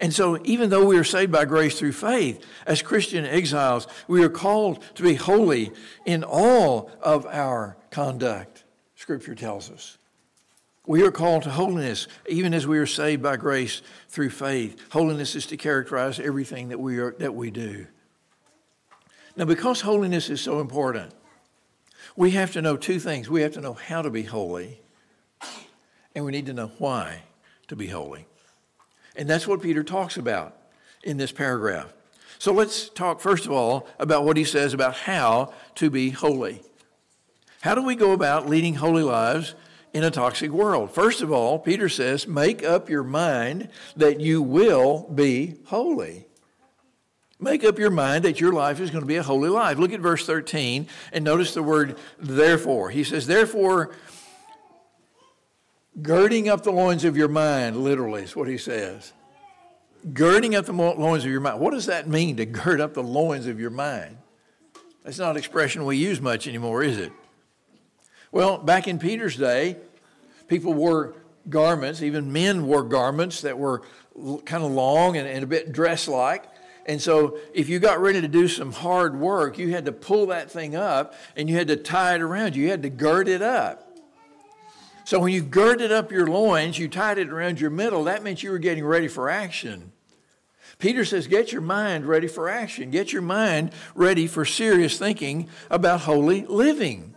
And 0.00 0.12
so, 0.12 0.38
even 0.44 0.70
though 0.70 0.84
we 0.84 0.98
are 0.98 1.04
saved 1.04 1.30
by 1.30 1.44
grace 1.44 1.78
through 1.78 1.92
faith, 1.92 2.44
as 2.66 2.82
Christian 2.82 3.24
exiles, 3.24 3.86
we 4.08 4.24
are 4.24 4.28
called 4.28 4.82
to 4.96 5.02
be 5.02 5.14
holy 5.14 5.72
in 6.04 6.24
all 6.24 6.90
of 7.00 7.24
our 7.26 7.76
conduct, 7.90 8.64
Scripture 8.96 9.34
tells 9.34 9.70
us. 9.70 9.96
We 10.86 11.02
are 11.02 11.12
called 11.12 11.44
to 11.44 11.50
holiness 11.50 12.08
even 12.28 12.52
as 12.52 12.66
we 12.66 12.78
are 12.78 12.86
saved 12.86 13.22
by 13.22 13.36
grace 13.36 13.80
through 14.08 14.30
faith. 14.30 14.80
Holiness 14.90 15.34
is 15.34 15.46
to 15.46 15.56
characterize 15.56 16.18
everything 16.18 16.68
that 16.70 16.80
we, 16.80 16.98
are, 16.98 17.14
that 17.18 17.34
we 17.34 17.50
do. 17.50 17.86
Now, 19.36 19.44
because 19.44 19.80
holiness 19.80 20.28
is 20.28 20.40
so 20.40 20.60
important, 20.60 21.12
we 22.16 22.32
have 22.32 22.52
to 22.52 22.62
know 22.62 22.76
two 22.76 22.98
things. 22.98 23.30
We 23.30 23.42
have 23.42 23.52
to 23.52 23.60
know 23.60 23.74
how 23.74 24.02
to 24.02 24.10
be 24.10 24.24
holy, 24.24 24.80
and 26.14 26.24
we 26.24 26.32
need 26.32 26.46
to 26.46 26.52
know 26.52 26.70
why 26.78 27.22
to 27.68 27.76
be 27.76 27.88
holy. 27.88 28.26
And 29.16 29.28
that's 29.28 29.46
what 29.46 29.62
Peter 29.62 29.82
talks 29.82 30.16
about 30.16 30.56
in 31.02 31.16
this 31.16 31.32
paragraph. 31.32 31.92
So 32.38 32.52
let's 32.52 32.88
talk, 32.88 33.20
first 33.20 33.46
of 33.46 33.52
all, 33.52 33.88
about 33.98 34.24
what 34.24 34.36
he 34.36 34.44
says 34.44 34.74
about 34.74 34.96
how 34.96 35.52
to 35.76 35.90
be 35.90 36.10
holy. 36.10 36.60
How 37.62 37.74
do 37.74 37.82
we 37.82 37.94
go 37.94 38.12
about 38.12 38.48
leading 38.48 38.74
holy 38.74 39.02
lives 39.02 39.54
in 39.92 40.04
a 40.04 40.10
toxic 40.10 40.50
world? 40.50 40.90
First 40.90 41.22
of 41.22 41.32
all, 41.32 41.58
Peter 41.58 41.88
says, 41.88 42.26
make 42.26 42.62
up 42.62 42.90
your 42.90 43.04
mind 43.04 43.68
that 43.96 44.20
you 44.20 44.42
will 44.42 45.08
be 45.14 45.54
holy. 45.66 46.26
Make 47.40 47.64
up 47.64 47.78
your 47.78 47.90
mind 47.90 48.24
that 48.24 48.40
your 48.40 48.52
life 48.52 48.80
is 48.80 48.90
going 48.90 49.02
to 49.02 49.06
be 49.06 49.16
a 49.16 49.22
holy 49.22 49.48
life. 49.48 49.78
Look 49.78 49.92
at 49.92 50.00
verse 50.00 50.26
13 50.26 50.86
and 51.12 51.24
notice 51.24 51.54
the 51.54 51.62
word 51.62 51.96
therefore. 52.18 52.90
He 52.90 53.04
says, 53.04 53.26
Therefore, 53.26 53.94
girding 56.02 56.48
up 56.48 56.62
the 56.62 56.72
loins 56.72 57.04
of 57.04 57.16
your 57.16 57.28
mind, 57.28 57.76
literally, 57.76 58.22
is 58.22 58.36
what 58.36 58.48
he 58.48 58.58
says. 58.58 59.12
Girding 60.12 60.54
up 60.54 60.66
the 60.66 60.72
loins 60.72 61.24
of 61.24 61.30
your 61.30 61.40
mind. 61.40 61.60
What 61.60 61.72
does 61.72 61.86
that 61.86 62.08
mean 62.08 62.36
to 62.36 62.46
gird 62.46 62.80
up 62.80 62.94
the 62.94 63.02
loins 63.02 63.46
of 63.46 63.58
your 63.58 63.70
mind? 63.70 64.18
That's 65.02 65.18
not 65.18 65.32
an 65.32 65.36
expression 65.36 65.84
we 65.84 65.96
use 65.96 66.20
much 66.20 66.46
anymore, 66.48 66.82
is 66.82 66.98
it? 66.98 67.12
Well, 68.32 68.58
back 68.58 68.88
in 68.88 68.98
Peter's 68.98 69.36
day, 69.36 69.76
people 70.48 70.74
wore 70.74 71.14
garments, 71.48 72.02
even 72.02 72.32
men 72.32 72.66
wore 72.66 72.82
garments 72.82 73.42
that 73.42 73.58
were 73.58 73.82
kind 74.44 74.64
of 74.64 74.72
long 74.72 75.16
and, 75.16 75.28
and 75.28 75.44
a 75.44 75.46
bit 75.46 75.72
dress 75.72 76.08
like. 76.08 76.44
And 76.86 77.00
so, 77.00 77.38
if 77.54 77.68
you 77.70 77.78
got 77.78 78.00
ready 78.00 78.20
to 78.20 78.28
do 78.28 78.46
some 78.46 78.72
hard 78.72 79.18
work, 79.18 79.56
you 79.56 79.70
had 79.70 79.86
to 79.86 79.92
pull 79.92 80.26
that 80.26 80.50
thing 80.50 80.76
up 80.76 81.14
and 81.34 81.48
you 81.48 81.56
had 81.56 81.68
to 81.68 81.76
tie 81.76 82.14
it 82.14 82.20
around 82.20 82.56
you. 82.56 82.64
You 82.64 82.70
had 82.70 82.82
to 82.82 82.90
gird 82.90 83.26
it 83.28 83.40
up. 83.40 83.93
So, 85.04 85.20
when 85.20 85.32
you 85.32 85.42
girded 85.42 85.92
up 85.92 86.10
your 86.10 86.26
loins, 86.26 86.78
you 86.78 86.88
tied 86.88 87.18
it 87.18 87.28
around 87.28 87.60
your 87.60 87.70
middle, 87.70 88.04
that 88.04 88.22
meant 88.22 88.42
you 88.42 88.50
were 88.50 88.58
getting 88.58 88.84
ready 88.84 89.08
for 89.08 89.28
action. 89.28 89.92
Peter 90.78 91.04
says, 91.04 91.26
Get 91.26 91.52
your 91.52 91.60
mind 91.60 92.06
ready 92.06 92.26
for 92.26 92.48
action. 92.48 92.90
Get 92.90 93.12
your 93.12 93.22
mind 93.22 93.72
ready 93.94 94.26
for 94.26 94.44
serious 94.44 94.98
thinking 94.98 95.48
about 95.70 96.02
holy 96.02 96.46
living. 96.46 97.14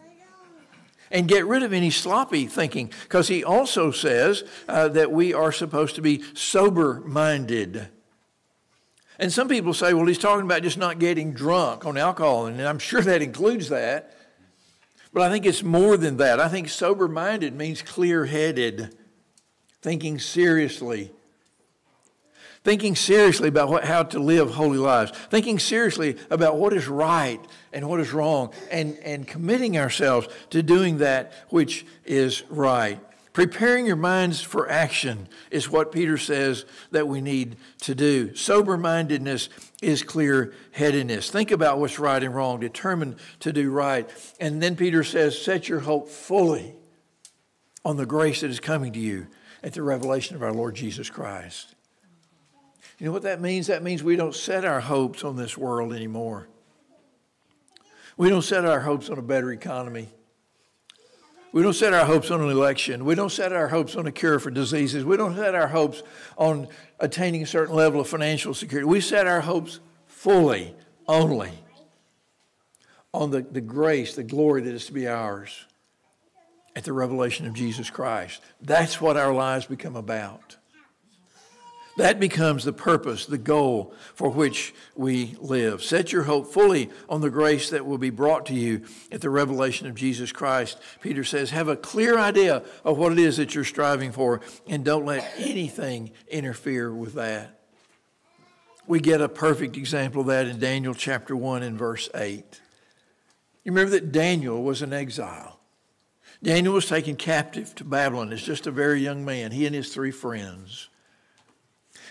And 1.09 1.29
get 1.29 1.45
rid 1.45 1.63
of 1.63 1.71
any 1.71 1.89
sloppy 1.89 2.47
thinking, 2.47 2.91
because 3.03 3.29
he 3.29 3.41
also 3.41 3.91
says 3.91 4.43
uh, 4.67 4.89
that 4.89 5.09
we 5.09 5.33
are 5.33 5.53
supposed 5.53 5.95
to 5.95 6.01
be 6.01 6.21
sober 6.33 7.01
minded. 7.05 7.87
And 9.17 9.31
some 9.31 9.47
people 9.47 9.73
say, 9.73 9.93
well, 9.93 10.05
he's 10.05 10.19
talking 10.19 10.43
about 10.43 10.63
just 10.63 10.77
not 10.77 10.99
getting 10.99 11.31
drunk 11.31 11.85
on 11.85 11.97
alcohol, 11.97 12.47
and 12.47 12.61
I'm 12.61 12.77
sure 12.79 13.01
that 13.01 13.21
includes 13.21 13.69
that. 13.69 14.16
But 15.13 15.23
I 15.23 15.29
think 15.29 15.45
it's 15.45 15.63
more 15.63 15.97
than 15.97 16.17
that. 16.17 16.39
I 16.39 16.47
think 16.47 16.69
sober 16.69 17.07
minded 17.07 17.55
means 17.55 17.81
clear 17.81 18.25
headed, 18.25 18.95
thinking 19.81 20.19
seriously. 20.19 21.11
Thinking 22.63 22.95
seriously 22.95 23.47
about 23.47 23.69
what, 23.69 23.85
how 23.85 24.03
to 24.03 24.19
live 24.19 24.51
holy 24.51 24.77
lives, 24.77 25.11
thinking 25.29 25.57
seriously 25.57 26.17
about 26.29 26.57
what 26.57 26.73
is 26.73 26.87
right 26.87 27.39
and 27.71 27.87
what 27.87 28.01
is 28.01 28.11
wrong, 28.11 28.51
and, 28.69 28.97
and 29.03 29.25
committing 29.25 29.77
ourselves 29.77 30.27
to 30.49 30.61
doing 30.61 30.97
that 30.97 31.31
which 31.49 31.85
is 32.03 32.43
right. 32.49 32.99
Preparing 33.37 33.85
your 33.85 33.95
minds 33.95 34.41
for 34.41 34.67
action 34.67 35.27
is 35.51 35.69
what 35.69 35.91
Peter 35.91 36.17
says 36.17 36.65
that 36.89 37.07
we 37.07 37.21
need 37.21 37.55
to 37.81 37.93
do. 37.93 38.33
Sober 38.33 38.77
mindedness 38.77 39.49
is 39.79 40.01
clear 40.01 40.55
headedness. 40.71 41.29
Think 41.29 41.51
about 41.51 41.77
what's 41.77 41.99
right 41.99 42.23
and 42.23 42.33
wrong, 42.33 42.59
determined 42.59 43.17
to 43.41 43.53
do 43.53 43.69
right. 43.69 44.09
And 44.39 44.59
then 44.59 44.75
Peter 44.75 45.03
says, 45.03 45.39
set 45.39 45.69
your 45.69 45.81
hope 45.81 46.09
fully 46.09 46.73
on 47.85 47.95
the 47.95 48.07
grace 48.07 48.41
that 48.41 48.49
is 48.49 48.59
coming 48.59 48.91
to 48.93 48.99
you 48.99 49.27
at 49.61 49.73
the 49.73 49.83
revelation 49.83 50.35
of 50.35 50.41
our 50.41 50.51
Lord 50.51 50.73
Jesus 50.73 51.11
Christ. 51.11 51.75
You 52.97 53.05
know 53.05 53.11
what 53.11 53.21
that 53.21 53.39
means? 53.39 53.67
That 53.67 53.83
means 53.83 54.01
we 54.01 54.15
don't 54.15 54.33
set 54.33 54.65
our 54.65 54.79
hopes 54.79 55.23
on 55.23 55.35
this 55.35 55.55
world 55.55 55.93
anymore. 55.93 56.47
We 58.17 58.31
don't 58.31 58.41
set 58.41 58.65
our 58.65 58.79
hopes 58.79 59.11
on 59.11 59.19
a 59.19 59.21
better 59.21 59.51
economy. 59.51 60.09
We 61.53 61.63
don't 61.63 61.73
set 61.73 61.93
our 61.93 62.05
hopes 62.05 62.29
on 62.29 62.41
an 62.41 62.49
election. 62.49 63.05
We 63.05 63.15
don't 63.15 63.31
set 63.31 63.53
our 63.53 63.69
hopes 63.69 63.95
on 63.95 64.05
a 64.05 64.11
cure 64.11 64.39
for 64.39 64.51
diseases. 64.51 65.05
We 65.05 65.17
don't 65.17 65.35
set 65.35 65.55
our 65.55 65.67
hopes 65.67 66.03
on 66.37 66.67
attaining 66.99 67.43
a 67.43 67.47
certain 67.47 67.75
level 67.75 68.01
of 68.01 68.07
financial 68.07 68.53
security. 68.53 68.85
We 68.85 69.01
set 69.01 69.27
our 69.27 69.41
hopes 69.41 69.79
fully, 70.05 70.75
only 71.07 71.51
on 73.13 73.31
the, 73.31 73.41
the 73.41 73.61
grace, 73.61 74.15
the 74.15 74.23
glory 74.23 74.61
that 74.61 74.73
is 74.73 74.85
to 74.87 74.93
be 74.93 75.07
ours 75.07 75.65
at 76.75 76.83
the 76.83 76.93
revelation 76.93 77.47
of 77.47 77.53
Jesus 77.53 77.89
Christ. 77.89 78.41
That's 78.61 79.01
what 79.01 79.17
our 79.17 79.33
lives 79.33 79.65
become 79.65 79.95
about. 79.95 80.56
That 81.97 82.19
becomes 82.19 82.63
the 82.63 82.73
purpose, 82.73 83.25
the 83.25 83.39
goal 83.39 83.91
for 84.13 84.29
which 84.29 84.73
we 84.95 85.35
live. 85.39 85.83
Set 85.83 86.11
your 86.11 86.23
hope 86.23 86.53
fully 86.53 86.91
on 87.09 87.21
the 87.21 87.31
grace 87.31 87.71
that 87.71 87.87
will 87.87 87.97
be 87.97 88.11
brought 88.11 88.45
to 88.45 88.53
you 88.53 88.83
at 89.11 89.21
the 89.21 89.31
revelation 89.31 89.87
of 89.87 89.95
Jesus 89.95 90.31
Christ. 90.31 90.79
Peter 91.01 91.23
says, 91.23 91.49
have 91.49 91.67
a 91.67 91.75
clear 91.75 92.19
idea 92.19 92.63
of 92.85 92.99
what 92.99 93.13
it 93.13 93.17
is 93.17 93.37
that 93.37 93.55
you're 93.55 93.63
striving 93.63 94.11
for, 94.11 94.41
and 94.67 94.85
don't 94.85 95.05
let 95.05 95.27
anything 95.37 96.11
interfere 96.27 96.93
with 96.93 97.15
that. 97.15 97.61
We 98.85 98.99
get 98.99 99.19
a 99.19 99.27
perfect 99.27 99.75
example 99.75 100.21
of 100.21 100.27
that 100.27 100.47
in 100.47 100.59
Daniel 100.59 100.93
chapter 100.93 101.35
1 101.35 101.63
and 101.63 101.79
verse 101.79 102.09
8. 102.13 102.61
You 103.63 103.71
remember 103.71 103.91
that 103.91 104.11
Daniel 104.11 104.61
was 104.61 104.83
an 104.83 104.93
exile. 104.93 105.59
Daniel 106.43 106.75
was 106.75 106.85
taken 106.85 107.15
captive 107.15 107.73
to 107.73 107.83
Babylon 107.83 108.31
as 108.31 108.43
just 108.43 108.67
a 108.67 108.71
very 108.71 109.01
young 109.01 109.25
man, 109.25 109.51
he 109.51 109.65
and 109.65 109.73
his 109.73 109.91
three 109.91 110.11
friends. 110.11 110.89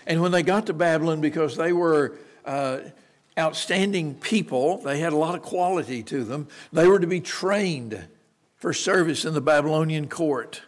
And 0.07 0.21
when 0.21 0.31
they 0.31 0.41
got 0.41 0.67
to 0.67 0.73
Babylon, 0.73 1.19
because 1.19 1.57
they 1.57 1.73
were 1.73 2.17
uh, 2.45 2.79
outstanding 3.37 4.15
people, 4.15 4.77
they 4.77 4.99
had 4.99 5.11
a 5.11 5.17
lot 5.17 5.35
of 5.35 5.41
quality 5.41 6.01
to 6.03 6.23
them, 6.23 6.47
they 6.71 6.87
were 6.87 6.97
to 6.97 7.07
be 7.07 7.19
trained 7.19 8.07
for 8.55 8.73
service 8.73 9.25
in 9.25 9.33
the 9.33 9.41
Babylonian 9.41 10.07
court. 10.07 10.61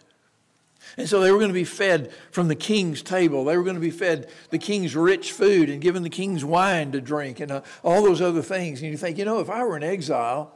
And 0.98 1.08
so 1.08 1.20
they 1.20 1.32
were 1.32 1.38
going 1.38 1.50
to 1.50 1.54
be 1.54 1.64
fed 1.64 2.12
from 2.30 2.48
the 2.48 2.54
king's 2.54 3.02
table. 3.02 3.44
They 3.44 3.56
were 3.56 3.64
going 3.64 3.76
to 3.76 3.80
be 3.80 3.90
fed 3.90 4.28
the 4.50 4.58
king's 4.58 4.94
rich 4.94 5.32
food 5.32 5.70
and 5.70 5.80
given 5.80 6.02
the 6.02 6.10
king's 6.10 6.44
wine 6.44 6.92
to 6.92 7.00
drink 7.00 7.40
and 7.40 7.50
uh, 7.50 7.62
all 7.82 8.02
those 8.02 8.20
other 8.20 8.42
things. 8.42 8.82
And 8.82 8.90
you 8.90 8.98
think, 8.98 9.16
you 9.16 9.24
know, 9.24 9.40
if 9.40 9.48
I 9.48 9.64
were 9.64 9.76
in 9.76 9.82
exile 9.82 10.54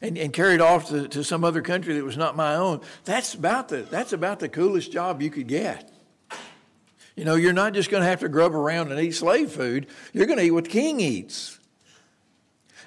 and, 0.00 0.18
and 0.18 0.32
carried 0.32 0.60
off 0.60 0.88
to, 0.88 1.06
to 1.06 1.22
some 1.22 1.44
other 1.44 1.62
country 1.62 1.94
that 1.94 2.04
was 2.04 2.16
not 2.16 2.34
my 2.34 2.56
own, 2.56 2.80
that's 3.04 3.34
about, 3.34 3.68
the, 3.68 3.82
that's 3.82 4.12
about 4.12 4.40
the 4.40 4.48
coolest 4.48 4.90
job 4.90 5.22
you 5.22 5.30
could 5.30 5.46
get. 5.46 5.92
You 7.20 7.26
know, 7.26 7.34
you're 7.34 7.52
not 7.52 7.74
just 7.74 7.90
going 7.90 8.02
to 8.02 8.08
have 8.08 8.20
to 8.20 8.30
grub 8.30 8.54
around 8.54 8.90
and 8.90 8.98
eat 8.98 9.10
slave 9.10 9.50
food, 9.50 9.88
you're 10.14 10.24
going 10.24 10.38
to 10.38 10.44
eat 10.46 10.52
what 10.52 10.64
the 10.64 10.70
king 10.70 11.00
eats. 11.00 11.58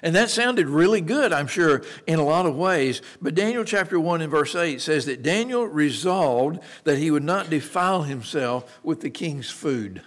And 0.02 0.12
that 0.16 0.28
sounded 0.28 0.68
really 0.68 1.00
good, 1.00 1.32
I'm 1.32 1.46
sure, 1.46 1.82
in 2.08 2.18
a 2.18 2.24
lot 2.24 2.44
of 2.44 2.56
ways. 2.56 3.00
But 3.22 3.36
Daniel 3.36 3.62
chapter 3.62 4.00
1 4.00 4.22
and 4.22 4.30
verse 4.32 4.56
8 4.56 4.80
says 4.80 5.06
that 5.06 5.22
Daniel 5.22 5.68
resolved 5.68 6.58
that 6.82 6.98
he 6.98 7.12
would 7.12 7.22
not 7.22 7.48
defile 7.48 8.02
himself 8.02 8.80
with 8.82 9.02
the 9.02 9.08
king's 9.08 9.50
food. 9.50 10.02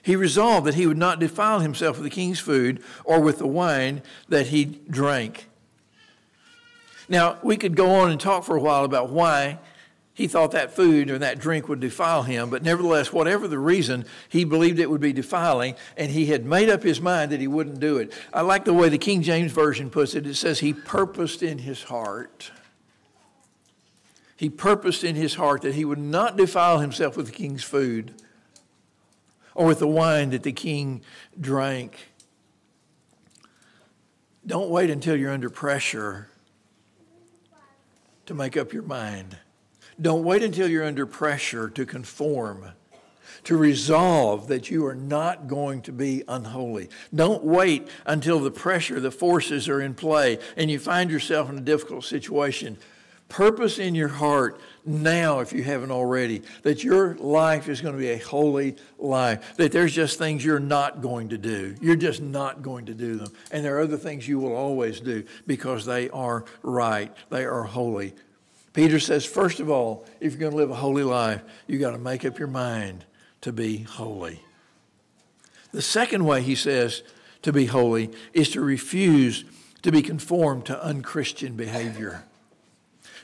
He 0.00 0.16
resolved 0.16 0.66
that 0.66 0.74
he 0.74 0.86
would 0.86 0.96
not 0.96 1.20
defile 1.20 1.60
himself 1.60 1.98
with 1.98 2.04
the 2.04 2.16
king's 2.16 2.40
food 2.40 2.82
or 3.04 3.20
with 3.20 3.40
the 3.40 3.46
wine 3.46 4.00
that 4.30 4.46
he 4.46 4.64
drank. 4.64 5.50
Now, 7.10 7.36
we 7.42 7.58
could 7.58 7.76
go 7.76 7.90
on 7.90 8.10
and 8.10 8.18
talk 8.18 8.44
for 8.44 8.56
a 8.56 8.60
while 8.62 8.86
about 8.86 9.10
why 9.10 9.58
he 10.14 10.28
thought 10.28 10.52
that 10.52 10.72
food 10.72 11.10
or 11.10 11.18
that 11.18 11.40
drink 11.40 11.68
would 11.68 11.80
defile 11.80 12.22
him, 12.22 12.48
but 12.48 12.62
nevertheless, 12.62 13.12
whatever 13.12 13.48
the 13.48 13.58
reason, 13.58 14.06
he 14.28 14.44
believed 14.44 14.78
it 14.78 14.88
would 14.88 15.00
be 15.00 15.12
defiling, 15.12 15.74
and 15.96 16.12
he 16.12 16.26
had 16.26 16.46
made 16.46 16.70
up 16.70 16.84
his 16.84 17.00
mind 17.00 17.32
that 17.32 17.40
he 17.40 17.48
wouldn't 17.48 17.80
do 17.80 17.96
it. 17.98 18.12
I 18.32 18.42
like 18.42 18.64
the 18.64 18.72
way 18.72 18.88
the 18.88 18.96
King 18.96 19.22
James 19.22 19.50
Version 19.50 19.90
puts 19.90 20.14
it. 20.14 20.24
It 20.24 20.36
says, 20.36 20.60
He 20.60 20.72
purposed 20.72 21.42
in 21.42 21.58
his 21.58 21.82
heart. 21.82 22.52
He 24.36 24.48
purposed 24.48 25.02
in 25.02 25.16
his 25.16 25.34
heart 25.34 25.62
that 25.62 25.74
he 25.74 25.84
would 25.84 25.98
not 25.98 26.36
defile 26.36 26.78
himself 26.78 27.16
with 27.16 27.26
the 27.26 27.32
king's 27.32 27.64
food 27.64 28.14
or 29.52 29.66
with 29.66 29.80
the 29.80 29.88
wine 29.88 30.30
that 30.30 30.44
the 30.44 30.52
king 30.52 31.02
drank. 31.40 32.12
Don't 34.46 34.70
wait 34.70 34.90
until 34.90 35.16
you're 35.16 35.32
under 35.32 35.50
pressure 35.50 36.28
to 38.26 38.34
make 38.34 38.56
up 38.56 38.72
your 38.72 38.82
mind. 38.82 39.38
Don't 40.00 40.24
wait 40.24 40.42
until 40.42 40.68
you're 40.68 40.84
under 40.84 41.06
pressure 41.06 41.68
to 41.70 41.86
conform, 41.86 42.72
to 43.44 43.56
resolve 43.56 44.48
that 44.48 44.70
you 44.70 44.86
are 44.86 44.94
not 44.94 45.46
going 45.46 45.82
to 45.82 45.92
be 45.92 46.24
unholy. 46.28 46.88
Don't 47.14 47.44
wait 47.44 47.88
until 48.06 48.40
the 48.40 48.50
pressure, 48.50 49.00
the 49.00 49.10
forces 49.10 49.68
are 49.68 49.80
in 49.80 49.94
play, 49.94 50.38
and 50.56 50.70
you 50.70 50.78
find 50.78 51.10
yourself 51.10 51.48
in 51.48 51.58
a 51.58 51.60
difficult 51.60 52.04
situation. 52.04 52.78
Purpose 53.28 53.78
in 53.78 53.94
your 53.94 54.08
heart 54.08 54.60
now, 54.84 55.40
if 55.40 55.52
you 55.52 55.62
haven't 55.62 55.90
already, 55.90 56.42
that 56.62 56.84
your 56.84 57.14
life 57.16 57.68
is 57.68 57.80
going 57.80 57.94
to 57.94 58.00
be 58.00 58.10
a 58.10 58.18
holy 58.18 58.76
life, 58.98 59.56
that 59.56 59.72
there's 59.72 59.94
just 59.94 60.18
things 60.18 60.44
you're 60.44 60.60
not 60.60 61.00
going 61.00 61.30
to 61.30 61.38
do. 61.38 61.74
You're 61.80 61.96
just 61.96 62.20
not 62.20 62.62
going 62.62 62.86
to 62.86 62.94
do 62.94 63.16
them. 63.16 63.32
And 63.50 63.64
there 63.64 63.78
are 63.78 63.80
other 63.80 63.96
things 63.96 64.28
you 64.28 64.38
will 64.38 64.54
always 64.54 65.00
do 65.00 65.24
because 65.46 65.86
they 65.86 66.10
are 66.10 66.44
right, 66.62 67.12
they 67.30 67.44
are 67.44 67.64
holy. 67.64 68.12
Peter 68.74 68.98
says, 68.98 69.24
first 69.24 69.60
of 69.60 69.70
all, 69.70 70.04
if 70.20 70.32
you're 70.32 70.40
going 70.40 70.50
to 70.50 70.58
live 70.58 70.70
a 70.70 70.74
holy 70.74 71.04
life, 71.04 71.42
you've 71.66 71.80
got 71.80 71.92
to 71.92 71.98
make 71.98 72.24
up 72.24 72.38
your 72.38 72.48
mind 72.48 73.04
to 73.40 73.52
be 73.52 73.78
holy. 73.78 74.40
The 75.72 75.80
second 75.80 76.24
way 76.24 76.42
he 76.42 76.56
says 76.56 77.02
to 77.42 77.52
be 77.52 77.66
holy 77.66 78.10
is 78.32 78.50
to 78.50 78.60
refuse 78.60 79.44
to 79.82 79.92
be 79.92 80.02
conformed 80.02 80.66
to 80.66 80.84
unchristian 80.84 81.56
behavior. 81.56 82.24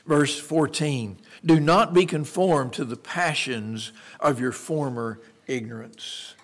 Verse 0.05 0.39
14 0.39 1.17
Do 1.45 1.59
not 1.59 1.93
be 1.93 2.05
conformed 2.05 2.73
to 2.73 2.85
the 2.85 2.95
passions 2.95 3.91
of 4.19 4.39
your 4.39 4.51
former 4.53 5.19
ignorance. 5.47 6.35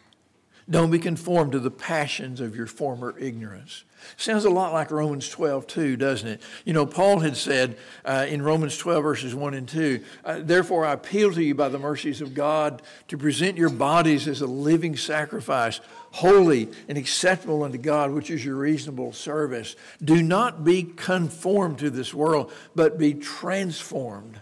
Don't 0.69 0.91
be 0.91 0.99
conformed 0.99 1.53
to 1.53 1.59
the 1.59 1.71
passions 1.71 2.41
of 2.41 2.55
your 2.55 2.67
former 2.67 3.17
ignorance. 3.17 3.83
Sounds 4.15 4.45
a 4.45 4.49
lot 4.49 4.73
like 4.73 4.91
Romans 4.91 5.29
12, 5.29 5.67
too, 5.67 5.97
doesn't 5.97 6.27
it? 6.27 6.41
You 6.65 6.73
know, 6.73 6.85
Paul 6.85 7.19
had 7.19 7.37
said 7.37 7.77
uh, 8.05 8.25
in 8.27 8.41
Romans 8.41 8.77
12, 8.77 9.03
verses 9.03 9.35
1 9.35 9.53
and 9.53 9.67
2, 9.67 10.03
uh, 10.23 10.39
Therefore 10.41 10.85
I 10.85 10.93
appeal 10.93 11.33
to 11.33 11.43
you 11.43 11.53
by 11.53 11.69
the 11.69 11.79
mercies 11.79 12.21
of 12.21 12.33
God 12.33 12.81
to 13.09 13.17
present 13.17 13.57
your 13.57 13.69
bodies 13.69 14.27
as 14.27 14.41
a 14.41 14.47
living 14.47 14.95
sacrifice, 14.95 15.81
holy 16.11 16.69
and 16.87 16.97
acceptable 16.97 17.63
unto 17.63 17.77
God, 17.77 18.11
which 18.11 18.31
is 18.31 18.43
your 18.43 18.55
reasonable 18.55 19.13
service. 19.13 19.75
Do 20.03 20.23
not 20.23 20.63
be 20.63 20.83
conformed 20.83 21.79
to 21.79 21.89
this 21.89 22.13
world, 22.13 22.51
but 22.75 22.97
be 22.97 23.13
transformed 23.13 24.39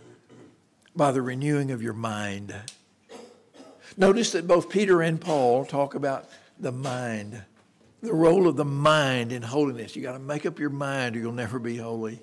by 0.96 1.12
the 1.12 1.22
renewing 1.22 1.72
of 1.72 1.82
your 1.82 1.94
mind. 1.94 2.56
Notice 3.98 4.32
that 4.32 4.48
both 4.48 4.70
Peter 4.70 5.02
and 5.02 5.20
Paul 5.20 5.66
talk 5.66 5.96
about 5.96 6.30
the 6.60 6.72
mind 6.72 7.44
the 8.06 8.14
role 8.14 8.48
of 8.48 8.56
the 8.56 8.66
mind 8.66 9.32
in 9.32 9.42
holiness. 9.42 9.96
You 9.96 10.02
got 10.02 10.14
to 10.14 10.20
make 10.20 10.46
up 10.46 10.60
your 10.60 10.70
mind 10.70 11.16
or 11.16 11.20
you'll 11.20 11.32
never 11.32 11.60
be 11.60 11.78
holy. 11.78 12.22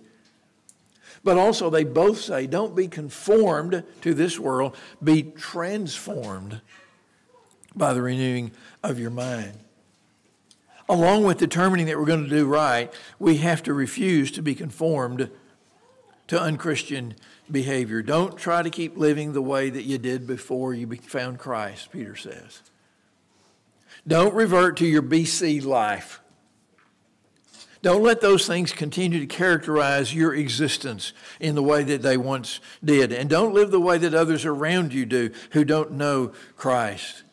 But 1.25 1.39
also, 1.39 1.71
they 1.71 1.85
both 1.85 2.21
say, 2.21 2.47
don't 2.47 2.75
be 2.75 2.89
conformed 2.89 3.85
to 4.01 4.15
this 4.15 4.39
world, 4.39 4.77
be 5.03 5.23
transformed 5.23 6.61
by 7.77 7.95
the 7.95 8.03
renewing 8.03 8.53
of 8.83 8.99
your 8.99 9.11
mind. 9.11 9.59
Along 10.89 11.25
with 11.25 11.39
determining 11.39 11.87
that 11.87 11.99
we're 11.99 12.07
going 12.07 12.25
to 12.25 12.31
do 12.31 12.47
right, 12.47 12.93
we 13.19 13.39
have 13.39 13.62
to 13.65 13.73
refuse 13.73 14.31
to 14.33 14.43
be 14.43 14.55
conformed 14.55 15.31
to 16.27 16.41
unchristian 16.41 17.15
behavior. 17.51 18.03
Don't 18.03 18.37
try 18.37 18.62
to 18.62 18.71
keep 18.71 18.97
living 18.97 19.33
the 19.33 19.43
way 19.43 19.71
that 19.71 19.83
you 19.83 19.99
did 19.99 20.27
before 20.27 20.75
you 20.75 20.87
found 20.97 21.39
Christ, 21.39 21.93
Peter 21.93 22.17
says. 22.17 22.62
Don't 24.07 24.35
revert 24.35 24.77
to 24.79 24.87
your 24.87 25.03
BC 25.03 25.65
life. 25.65 26.21
Don't 27.83 28.05
let 28.05 28.21
those 28.21 28.47
things 28.47 28.71
continue 28.71 29.19
to 29.19 29.27
characterize 29.27 30.15
your 30.15 30.35
existence 30.35 31.13
in 31.41 31.57
the 31.57 31.63
way 31.65 31.83
that 31.83 32.03
they 32.03 32.17
once 32.17 32.61
did. 32.85 33.13
And 33.13 33.29
don't 33.29 33.55
live 33.55 33.73
the 33.73 33.81
way 33.81 33.99
that 33.99 34.15
others 34.15 34.45
around 34.45 34.95
you 34.95 35.05
do 35.05 35.31
who 35.51 35.65
don't 35.65 35.93
know 35.93 36.33
Christ. 36.57 37.25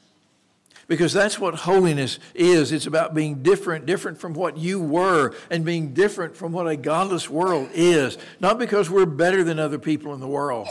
Because 0.88 1.14
that's 1.14 1.38
what 1.38 1.54
holiness 1.54 2.18
is. 2.34 2.72
It's 2.72 2.88
about 2.88 3.14
being 3.14 3.44
different, 3.44 3.86
different 3.86 4.18
from 4.18 4.34
what 4.34 4.58
you 4.58 4.82
were, 4.82 5.36
and 5.52 5.64
being 5.64 5.94
different 5.94 6.36
from 6.36 6.52
what 6.52 6.68
a 6.68 6.76
godless 6.76 7.30
world 7.30 7.70
is. 7.76 8.18
Not 8.40 8.58
because 8.58 8.90
we're 8.90 9.06
better 9.06 9.44
than 9.44 9.60
other 9.60 9.78
people 9.78 10.16
in 10.16 10.20
the 10.20 10.28
world, 10.28 10.68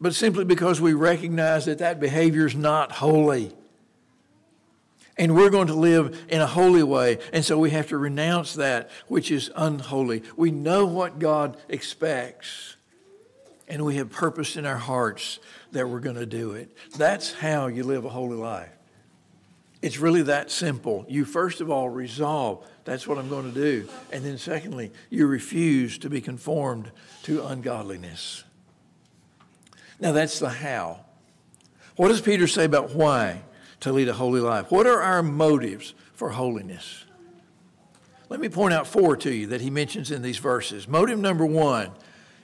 but 0.00 0.14
simply 0.14 0.46
because 0.46 0.80
we 0.80 0.94
recognize 0.94 1.66
that 1.66 1.78
that 1.80 2.00
behavior 2.00 2.46
is 2.46 2.54
not 2.54 2.90
holy. 2.90 3.52
And 5.16 5.36
we're 5.36 5.50
going 5.50 5.68
to 5.68 5.74
live 5.74 6.26
in 6.28 6.40
a 6.40 6.46
holy 6.46 6.82
way. 6.82 7.18
And 7.32 7.44
so 7.44 7.58
we 7.58 7.70
have 7.70 7.88
to 7.88 7.98
renounce 7.98 8.54
that 8.54 8.90
which 9.06 9.30
is 9.30 9.50
unholy. 9.54 10.22
We 10.36 10.50
know 10.50 10.86
what 10.86 11.18
God 11.18 11.56
expects. 11.68 12.76
And 13.68 13.84
we 13.84 13.96
have 13.96 14.10
purpose 14.10 14.56
in 14.56 14.66
our 14.66 14.76
hearts 14.76 15.38
that 15.72 15.88
we're 15.88 16.00
going 16.00 16.16
to 16.16 16.26
do 16.26 16.52
it. 16.52 16.76
That's 16.96 17.32
how 17.32 17.68
you 17.68 17.84
live 17.84 18.04
a 18.04 18.10
holy 18.10 18.36
life. 18.36 18.70
It's 19.84 19.98
really 19.98 20.22
that 20.22 20.50
simple. 20.50 21.04
You 21.08 21.26
first 21.26 21.60
of 21.60 21.70
all 21.70 21.90
resolve, 21.90 22.66
that's 22.84 23.06
what 23.06 23.18
I'm 23.18 23.28
going 23.28 23.52
to 23.52 23.60
do. 23.60 23.88
And 24.10 24.24
then 24.24 24.38
secondly, 24.38 24.90
you 25.10 25.26
refuse 25.26 25.98
to 25.98 26.10
be 26.10 26.22
conformed 26.22 26.90
to 27.24 27.44
ungodliness. 27.44 28.44
Now 30.00 30.12
that's 30.12 30.38
the 30.38 30.48
how. 30.48 31.00
What 31.96 32.08
does 32.08 32.20
Peter 32.20 32.46
say 32.46 32.64
about 32.64 32.94
why? 32.94 33.42
To 33.84 33.92
lead 33.92 34.08
a 34.08 34.14
holy 34.14 34.40
life? 34.40 34.70
What 34.70 34.86
are 34.86 35.00
our 35.00 35.22
motives 35.22 35.94
for 36.14 36.30
holiness? 36.30 37.04
Let 38.30 38.40
me 38.40 38.48
point 38.48 38.72
out 38.72 38.86
four 38.86 39.14
to 39.18 39.32
you 39.32 39.46
that 39.48 39.60
he 39.60 39.70
mentions 39.70 40.10
in 40.10 40.22
these 40.22 40.38
verses. 40.38 40.88
Motive 40.88 41.18
number 41.18 41.44
one 41.44 41.90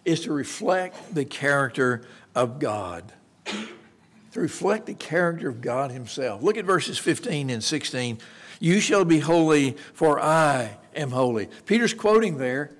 is 0.04 0.20
to 0.20 0.32
reflect 0.32 1.14
the 1.14 1.24
character 1.24 2.02
of 2.34 2.58
God. 2.58 3.12
To 3.46 4.40
reflect 4.40 4.84
the 4.86 4.94
character 4.94 5.48
of 5.48 5.60
God 5.60 5.90
Himself. 5.90 6.42
Look 6.42 6.56
at 6.56 6.64
verses 6.64 6.98
15 6.98 7.50
and 7.50 7.64
16. 7.64 8.18
You 8.60 8.78
shall 8.78 9.04
be 9.04 9.18
holy, 9.18 9.76
for 9.94 10.20
I 10.20 10.76
am 10.94 11.10
holy. 11.10 11.48
Peter's 11.66 11.94
quoting 11.94 12.36
there. 12.36 12.70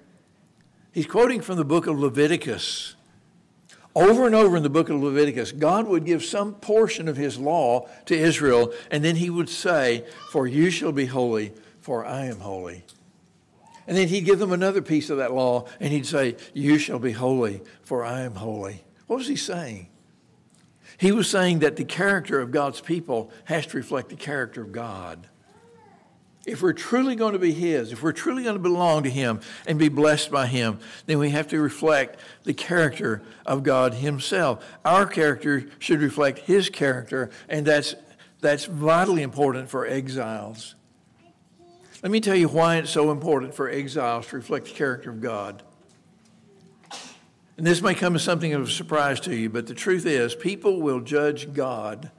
He's 0.92 1.06
quoting 1.06 1.40
from 1.40 1.56
the 1.56 1.64
book 1.64 1.86
of 1.86 1.98
Leviticus. 1.98 2.94
Over 4.00 4.24
and 4.24 4.34
over 4.34 4.56
in 4.56 4.62
the 4.62 4.70
book 4.70 4.88
of 4.88 5.02
Leviticus, 5.02 5.52
God 5.52 5.86
would 5.86 6.06
give 6.06 6.24
some 6.24 6.54
portion 6.54 7.06
of 7.06 7.18
his 7.18 7.38
law 7.38 7.86
to 8.06 8.16
Israel, 8.16 8.72
and 8.90 9.04
then 9.04 9.14
he 9.14 9.28
would 9.28 9.50
say, 9.50 10.06
For 10.30 10.46
you 10.46 10.70
shall 10.70 10.90
be 10.90 11.04
holy, 11.04 11.52
for 11.80 12.06
I 12.06 12.24
am 12.24 12.38
holy. 12.40 12.86
And 13.86 13.98
then 13.98 14.08
he'd 14.08 14.22
give 14.22 14.38
them 14.38 14.52
another 14.52 14.80
piece 14.80 15.10
of 15.10 15.18
that 15.18 15.34
law, 15.34 15.66
and 15.80 15.92
he'd 15.92 16.06
say, 16.06 16.36
You 16.54 16.78
shall 16.78 16.98
be 16.98 17.12
holy, 17.12 17.60
for 17.82 18.02
I 18.02 18.22
am 18.22 18.36
holy. 18.36 18.82
What 19.06 19.18
was 19.18 19.28
he 19.28 19.36
saying? 19.36 19.88
He 20.96 21.12
was 21.12 21.28
saying 21.28 21.58
that 21.58 21.76
the 21.76 21.84
character 21.84 22.40
of 22.40 22.52
God's 22.52 22.80
people 22.80 23.30
has 23.44 23.66
to 23.66 23.76
reflect 23.76 24.08
the 24.08 24.16
character 24.16 24.62
of 24.62 24.72
God 24.72 25.28
if 26.46 26.62
we're 26.62 26.72
truly 26.72 27.16
going 27.16 27.34
to 27.34 27.38
be 27.38 27.52
His, 27.52 27.92
if 27.92 28.02
we're 28.02 28.12
truly 28.12 28.44
going 28.44 28.56
to 28.56 28.62
belong 28.62 29.02
to 29.02 29.10
Him 29.10 29.40
and 29.66 29.78
be 29.78 29.88
blessed 29.88 30.30
by 30.30 30.46
Him, 30.46 30.78
then 31.06 31.18
we 31.18 31.30
have 31.30 31.48
to 31.48 31.60
reflect 31.60 32.18
the 32.44 32.54
character 32.54 33.22
of 33.44 33.62
God 33.62 33.94
Himself. 33.94 34.64
Our 34.84 35.06
character 35.06 35.66
should 35.78 36.00
reflect 36.00 36.40
His 36.40 36.70
character, 36.70 37.30
and 37.48 37.66
that's, 37.66 37.94
that's 38.40 38.64
vitally 38.64 39.22
important 39.22 39.68
for 39.68 39.86
exiles. 39.86 40.74
Let 42.02 42.10
me 42.10 42.20
tell 42.20 42.36
you 42.36 42.48
why 42.48 42.76
it's 42.76 42.90
so 42.90 43.10
important 43.10 43.54
for 43.54 43.68
exiles 43.68 44.26
to 44.28 44.36
reflect 44.36 44.66
the 44.66 44.72
character 44.72 45.10
of 45.10 45.20
God. 45.20 45.62
And 47.58 47.66
this 47.66 47.82
may 47.82 47.94
come 47.94 48.14
as 48.14 48.22
something 48.22 48.54
of 48.54 48.62
a 48.62 48.70
surprise 48.70 49.20
to 49.20 49.36
you, 49.36 49.50
but 49.50 49.66
the 49.66 49.74
truth 49.74 50.06
is, 50.06 50.34
people 50.34 50.80
will 50.80 51.00
judge 51.00 51.52
God 51.52 52.10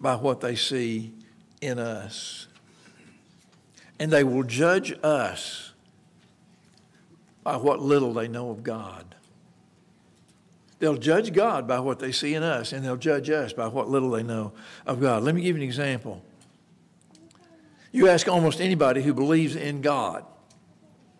by 0.00 0.14
what 0.14 0.40
they 0.40 0.54
see 0.54 1.12
in 1.60 1.78
us 1.78 2.46
and 4.00 4.10
they 4.10 4.24
will 4.24 4.42
judge 4.42 4.94
us 5.04 5.72
by 7.44 7.56
what 7.56 7.80
little 7.80 8.14
they 8.14 8.26
know 8.26 8.50
of 8.50 8.64
God. 8.64 9.14
They'll 10.78 10.96
judge 10.96 11.34
God 11.34 11.68
by 11.68 11.80
what 11.80 11.98
they 11.98 12.10
see 12.10 12.34
in 12.34 12.42
us, 12.42 12.72
and 12.72 12.82
they'll 12.82 12.96
judge 12.96 13.28
us 13.28 13.52
by 13.52 13.68
what 13.68 13.90
little 13.90 14.10
they 14.10 14.22
know 14.22 14.52
of 14.86 15.02
God. 15.02 15.22
Let 15.22 15.34
me 15.34 15.42
give 15.42 15.56
you 15.56 15.62
an 15.62 15.68
example. 15.68 16.22
You 17.92 18.08
ask 18.08 18.26
almost 18.26 18.62
anybody 18.62 19.02
who 19.02 19.12
believes 19.12 19.54
in 19.54 19.82
God, 19.82 20.24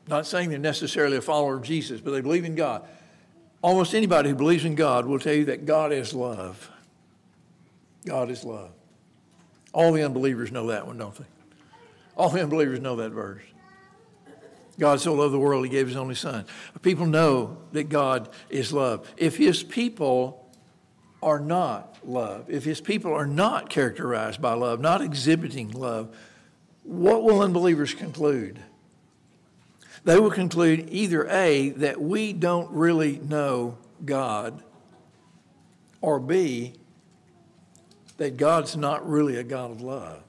not 0.08 0.26
saying 0.26 0.48
they're 0.48 0.58
necessarily 0.58 1.18
a 1.18 1.20
follower 1.20 1.56
of 1.56 1.62
Jesus, 1.62 2.00
but 2.00 2.12
they 2.12 2.22
believe 2.22 2.46
in 2.46 2.54
God. 2.54 2.82
Almost 3.60 3.94
anybody 3.94 4.30
who 4.30 4.34
believes 4.34 4.64
in 4.64 4.74
God 4.74 5.04
will 5.04 5.18
tell 5.18 5.34
you 5.34 5.44
that 5.46 5.66
God 5.66 5.92
is 5.92 6.14
love. 6.14 6.70
God 8.06 8.30
is 8.30 8.42
love. 8.42 8.70
All 9.74 9.92
the 9.92 10.02
unbelievers 10.02 10.50
know 10.50 10.68
that 10.68 10.86
one, 10.86 10.96
don't 10.96 11.14
they? 11.14 11.26
All 12.20 12.36
unbelievers 12.36 12.80
know 12.80 12.96
that 12.96 13.12
verse. 13.12 13.40
God 14.78 15.00
so 15.00 15.14
loved 15.14 15.32
the 15.32 15.38
world, 15.38 15.64
he 15.64 15.70
gave 15.70 15.86
his 15.86 15.96
only 15.96 16.14
son. 16.14 16.44
People 16.82 17.06
know 17.06 17.56
that 17.72 17.84
God 17.84 18.28
is 18.50 18.74
love. 18.74 19.10
If 19.16 19.38
his 19.38 19.62
people 19.62 20.46
are 21.22 21.40
not 21.40 21.96
love, 22.04 22.50
if 22.50 22.62
his 22.62 22.78
people 22.78 23.10
are 23.14 23.26
not 23.26 23.70
characterized 23.70 24.42
by 24.42 24.52
love, 24.52 24.80
not 24.80 25.00
exhibiting 25.00 25.70
love, 25.70 26.14
what 26.82 27.22
will 27.22 27.40
unbelievers 27.40 27.94
conclude? 27.94 28.60
They 30.04 30.20
will 30.20 30.30
conclude 30.30 30.88
either 30.90 31.26
A, 31.26 31.70
that 31.70 32.02
we 32.02 32.34
don't 32.34 32.70
really 32.70 33.16
know 33.16 33.78
God, 34.04 34.62
or 36.02 36.20
B, 36.20 36.74
that 38.18 38.36
God's 38.36 38.76
not 38.76 39.08
really 39.08 39.36
a 39.36 39.42
God 39.42 39.70
of 39.70 39.80
love. 39.80 40.22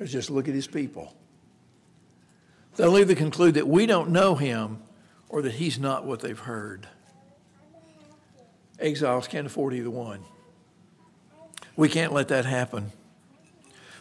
Because 0.00 0.14
just 0.14 0.30
look 0.30 0.48
at 0.48 0.54
his 0.54 0.66
people. 0.66 1.14
They'll 2.76 2.96
either 2.96 3.14
conclude 3.14 3.52
that 3.56 3.68
we 3.68 3.84
don't 3.84 4.08
know 4.08 4.34
him 4.34 4.80
or 5.28 5.42
that 5.42 5.52
he's 5.52 5.78
not 5.78 6.06
what 6.06 6.20
they've 6.20 6.38
heard. 6.38 6.88
Exiles 8.78 9.28
can't 9.28 9.46
afford 9.46 9.74
either 9.74 9.90
one. 9.90 10.20
We 11.76 11.90
can't 11.90 12.14
let 12.14 12.28
that 12.28 12.46
happen. 12.46 12.92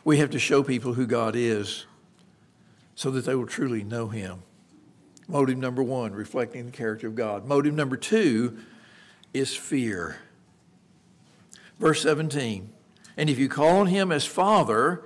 We 0.06 0.20
have 0.20 0.30
to 0.30 0.40
show 0.40 0.64
people 0.64 0.94
who 0.94 1.06
God 1.06 1.36
is 1.36 1.86
so 2.96 3.12
that 3.12 3.26
they 3.26 3.36
will 3.36 3.46
truly 3.46 3.84
know 3.84 4.08
him. 4.08 4.44
Motive 5.28 5.58
number 5.58 5.84
one, 5.84 6.14
reflecting 6.14 6.68
the 6.68 6.72
character 6.72 7.08
of 7.08 7.16
God. 7.16 7.46
Motive 7.46 7.74
number 7.74 7.98
two 7.98 8.58
is 9.34 9.54
fear. 9.54 10.16
Verse 11.78 12.02
17, 12.04 12.72
and 13.18 13.30
if 13.30 13.38
you 13.38 13.50
call 13.50 13.80
on 13.80 13.88
him 13.88 14.14
as 14.14 14.26
Father, 14.26 15.04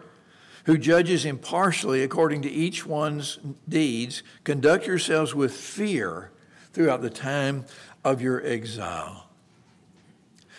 who 0.63 0.77
judges 0.77 1.25
impartially 1.25 2.03
according 2.03 2.41
to 2.41 2.49
each 2.49 2.85
one's 2.85 3.39
deeds, 3.67 4.23
conduct 4.43 4.87
yourselves 4.87 5.35
with 5.35 5.53
fear 5.53 6.31
throughout 6.71 7.01
the 7.01 7.09
time 7.09 7.65
of 8.03 8.21
your 8.21 8.45
exile. 8.45 9.27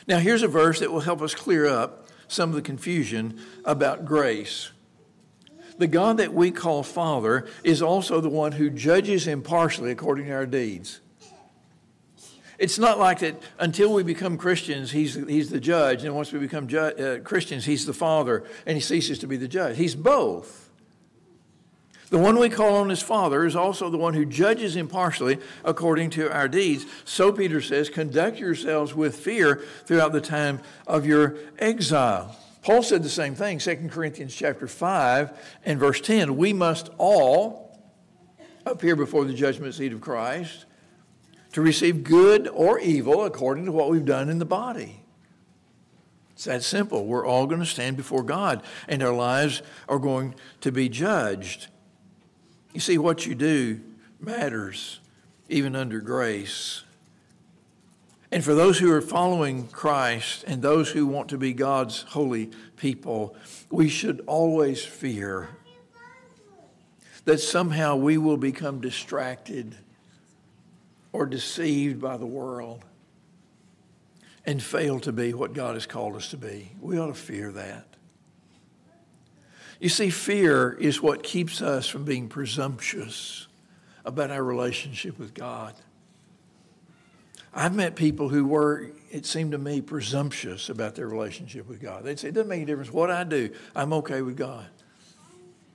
Now, 0.06 0.18
here's 0.18 0.42
a 0.42 0.48
verse 0.48 0.80
that 0.80 0.92
will 0.92 1.00
help 1.00 1.22
us 1.22 1.34
clear 1.34 1.66
up 1.66 2.06
some 2.28 2.50
of 2.50 2.54
the 2.54 2.62
confusion 2.62 3.40
about 3.64 4.04
grace. 4.04 4.70
The 5.78 5.86
God 5.86 6.18
that 6.18 6.32
we 6.32 6.50
call 6.50 6.82
Father 6.82 7.46
is 7.64 7.82
also 7.82 8.20
the 8.20 8.28
one 8.28 8.52
who 8.52 8.70
judges 8.70 9.26
impartially 9.26 9.90
according 9.90 10.26
to 10.26 10.32
our 10.32 10.46
deeds. 10.46 11.00
It's 12.58 12.78
not 12.78 12.98
like 12.98 13.20
that 13.20 13.42
until 13.58 13.92
we 13.92 14.02
become 14.02 14.36
Christians, 14.38 14.92
he's, 14.92 15.14
he's 15.14 15.50
the 15.50 15.60
judge, 15.60 16.04
and 16.04 16.14
once 16.14 16.32
we 16.32 16.38
become 16.38 16.68
ju- 16.68 16.78
uh, 16.78 17.18
Christians, 17.20 17.64
he's 17.64 17.86
the 17.86 17.92
father, 17.92 18.44
and 18.66 18.76
he 18.76 18.80
ceases 18.80 19.18
to 19.20 19.26
be 19.26 19.36
the 19.36 19.48
judge. 19.48 19.76
He's 19.76 19.94
both. 19.94 20.64
The 22.10 22.18
one 22.18 22.38
we 22.38 22.48
call 22.48 22.76
on 22.76 22.92
as 22.92 23.02
Father 23.02 23.44
is 23.44 23.56
also 23.56 23.90
the 23.90 23.98
one 23.98 24.14
who 24.14 24.24
judges 24.24 24.76
impartially 24.76 25.38
according 25.64 26.10
to 26.10 26.32
our 26.32 26.46
deeds. 26.46 26.86
So 27.04 27.32
Peter 27.32 27.60
says, 27.60 27.88
conduct 27.88 28.38
yourselves 28.38 28.94
with 28.94 29.16
fear 29.16 29.64
throughout 29.84 30.12
the 30.12 30.20
time 30.20 30.60
of 30.86 31.06
your 31.06 31.34
exile. 31.58 32.36
Paul 32.62 32.84
said 32.84 33.02
the 33.02 33.08
same 33.08 33.34
thing, 33.34 33.58
2 33.58 33.88
Corinthians 33.90 34.34
chapter 34.34 34.68
5 34.68 35.32
and 35.64 35.80
verse 35.80 36.00
10. 36.00 36.36
We 36.36 36.52
must 36.52 36.88
all 36.98 37.80
appear 38.64 38.94
before 38.94 39.24
the 39.24 39.34
judgment 39.34 39.74
seat 39.74 39.92
of 39.92 40.00
Christ 40.00 40.66
to 41.54 41.62
receive 41.62 42.02
good 42.02 42.48
or 42.48 42.80
evil 42.80 43.24
according 43.24 43.64
to 43.64 43.70
what 43.70 43.88
we've 43.88 44.04
done 44.04 44.28
in 44.28 44.40
the 44.40 44.44
body. 44.44 45.00
It's 46.32 46.44
that 46.44 46.64
simple. 46.64 47.06
We're 47.06 47.24
all 47.24 47.46
going 47.46 47.60
to 47.60 47.66
stand 47.66 47.96
before 47.96 48.24
God, 48.24 48.60
and 48.88 49.04
our 49.04 49.12
lives 49.12 49.62
are 49.88 50.00
going 50.00 50.34
to 50.62 50.72
be 50.72 50.88
judged. 50.88 51.68
You 52.72 52.80
see, 52.80 52.98
what 52.98 53.24
you 53.24 53.36
do 53.36 53.80
matters, 54.18 54.98
even 55.48 55.76
under 55.76 56.00
grace. 56.00 56.82
And 58.32 58.42
for 58.42 58.56
those 58.56 58.80
who 58.80 58.90
are 58.90 59.00
following 59.00 59.68
Christ 59.68 60.42
and 60.48 60.60
those 60.60 60.90
who 60.90 61.06
want 61.06 61.28
to 61.28 61.38
be 61.38 61.52
God's 61.52 62.02
holy 62.02 62.50
people, 62.76 63.36
we 63.70 63.88
should 63.88 64.24
always 64.26 64.84
fear 64.84 65.50
that 67.26 67.38
somehow 67.38 67.94
we 67.94 68.18
will 68.18 68.38
become 68.38 68.80
distracted 68.80 69.76
or 71.14 71.26
deceived 71.26 72.00
by 72.00 72.16
the 72.16 72.26
world 72.26 72.84
and 74.44 74.60
fail 74.60 74.98
to 74.98 75.12
be 75.12 75.32
what 75.32 75.52
God 75.52 75.74
has 75.74 75.86
called 75.86 76.16
us 76.16 76.30
to 76.30 76.36
be. 76.36 76.72
We 76.80 76.98
ought 76.98 77.06
to 77.06 77.14
fear 77.14 77.52
that. 77.52 77.86
You 79.78 79.88
see, 79.88 80.10
fear 80.10 80.72
is 80.72 81.00
what 81.00 81.22
keeps 81.22 81.62
us 81.62 81.86
from 81.86 82.04
being 82.04 82.28
presumptuous 82.28 83.46
about 84.04 84.32
our 84.32 84.42
relationship 84.42 85.16
with 85.16 85.34
God. 85.34 85.74
I've 87.54 87.76
met 87.76 87.94
people 87.94 88.28
who 88.28 88.44
were, 88.44 88.90
it 89.12 89.24
seemed 89.24 89.52
to 89.52 89.58
me, 89.58 89.80
presumptuous 89.80 90.68
about 90.68 90.96
their 90.96 91.06
relationship 91.06 91.68
with 91.68 91.80
God. 91.80 92.02
They'd 92.02 92.18
say, 92.18 92.28
it 92.28 92.34
doesn't 92.34 92.48
make 92.48 92.56
any 92.56 92.66
difference 92.66 92.92
what 92.92 93.12
I 93.12 93.22
do, 93.22 93.50
I'm 93.76 93.92
okay 93.92 94.20
with 94.20 94.36
God. 94.36 94.66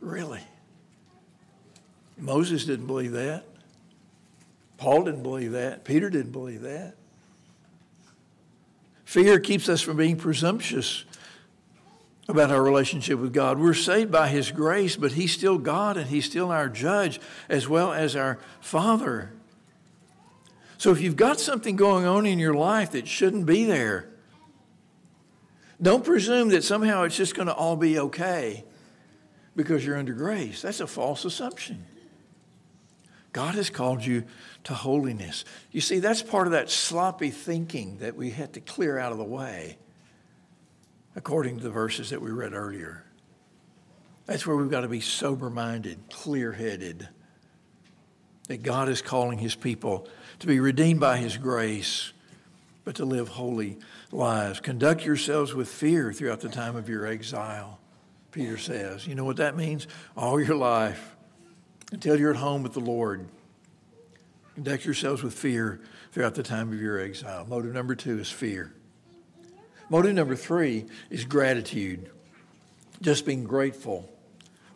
Really? 0.01 0.43
Moses 2.17 2.65
didn't 2.65 2.87
believe 2.87 3.13
that. 3.13 3.45
Paul 4.79 5.03
didn't 5.03 5.23
believe 5.23 5.51
that. 5.51 5.83
Peter 5.83 6.09
didn't 6.09 6.31
believe 6.31 6.61
that. 6.61 6.95
Fear 9.03 9.39
keeps 9.41 9.67
us 9.67 9.81
from 9.81 9.97
being 9.97 10.15
presumptuous 10.15 11.03
about 12.29 12.49
our 12.49 12.63
relationship 12.63 13.19
with 13.19 13.33
God. 13.33 13.59
We're 13.59 13.73
saved 13.73 14.11
by 14.11 14.29
His 14.29 14.51
grace, 14.51 14.95
but 14.95 15.13
He's 15.13 15.33
still 15.33 15.57
God 15.57 15.97
and 15.97 16.07
He's 16.07 16.25
still 16.25 16.49
our 16.49 16.69
judge 16.69 17.19
as 17.49 17.67
well 17.67 17.91
as 17.91 18.15
our 18.15 18.39
Father. 18.61 19.33
So 20.77 20.91
if 20.91 21.01
you've 21.01 21.17
got 21.17 21.41
something 21.41 21.75
going 21.75 22.05
on 22.05 22.25
in 22.25 22.39
your 22.39 22.53
life 22.53 22.91
that 22.91 23.07
shouldn't 23.07 23.45
be 23.45 23.65
there, 23.65 24.07
don't 25.81 26.05
presume 26.05 26.49
that 26.49 26.63
somehow 26.63 27.03
it's 27.03 27.17
just 27.17 27.35
going 27.35 27.47
to 27.47 27.53
all 27.53 27.75
be 27.75 27.99
okay 27.99 28.63
because 29.57 29.85
you're 29.85 29.97
under 29.97 30.13
grace. 30.13 30.61
That's 30.61 30.79
a 30.79 30.87
false 30.87 31.25
assumption. 31.25 31.85
God 33.31 33.55
has 33.55 33.69
called 33.69 34.03
you 34.03 34.23
to 34.65 34.73
holiness. 34.73 35.45
You 35.71 35.81
see, 35.81 35.99
that's 35.99 36.23
part 36.23 36.47
of 36.47 36.53
that 36.53 36.69
sloppy 36.69 37.29
thinking 37.29 37.99
that 37.99 38.15
we 38.15 38.31
had 38.31 38.53
to 38.53 38.59
clear 38.59 38.97
out 38.97 39.11
of 39.11 39.17
the 39.17 39.23
way, 39.23 39.77
according 41.15 41.57
to 41.57 41.63
the 41.63 41.69
verses 41.69 42.09
that 42.09 42.21
we 42.21 42.31
read 42.31 42.53
earlier. 42.53 43.03
That's 44.25 44.45
where 44.45 44.55
we've 44.55 44.69
got 44.69 44.81
to 44.81 44.87
be 44.87 45.01
sober 45.01 45.49
minded, 45.49 45.99
clear 46.11 46.51
headed, 46.51 47.07
that 48.47 48.63
God 48.63 48.89
is 48.89 49.01
calling 49.01 49.37
his 49.37 49.55
people 49.55 50.07
to 50.39 50.47
be 50.47 50.59
redeemed 50.59 50.99
by 50.99 51.17
his 51.17 51.37
grace, 51.37 52.13
but 52.83 52.95
to 52.95 53.05
live 53.05 53.27
holy 53.27 53.77
lives. 54.11 54.59
Conduct 54.59 55.05
yourselves 55.05 55.53
with 55.53 55.67
fear 55.67 56.11
throughout 56.11 56.39
the 56.39 56.49
time 56.49 56.75
of 56.75 56.89
your 56.89 57.05
exile, 57.05 57.79
Peter 58.31 58.57
says. 58.57 59.05
You 59.05 59.13
know 59.13 59.25
what 59.25 59.37
that 59.37 59.55
means? 59.55 59.87
All 60.17 60.41
your 60.41 60.55
life 60.55 61.15
until 61.91 62.19
you're 62.19 62.31
at 62.31 62.37
home 62.37 62.63
with 62.63 62.73
the 62.73 62.79
Lord. 62.79 63.27
Conduct 64.55 64.85
yourselves 64.85 65.23
with 65.23 65.33
fear 65.33 65.81
throughout 66.11 66.35
the 66.35 66.43
time 66.43 66.71
of 66.71 66.81
your 66.81 66.99
exile. 66.99 67.45
Motive 67.45 67.73
number 67.73 67.95
two 67.95 68.19
is 68.19 68.29
fear. 68.29 68.73
Motive 69.89 70.13
number 70.13 70.35
three 70.35 70.85
is 71.09 71.25
gratitude, 71.25 72.09
just 73.01 73.25
being 73.25 73.43
grateful 73.43 74.09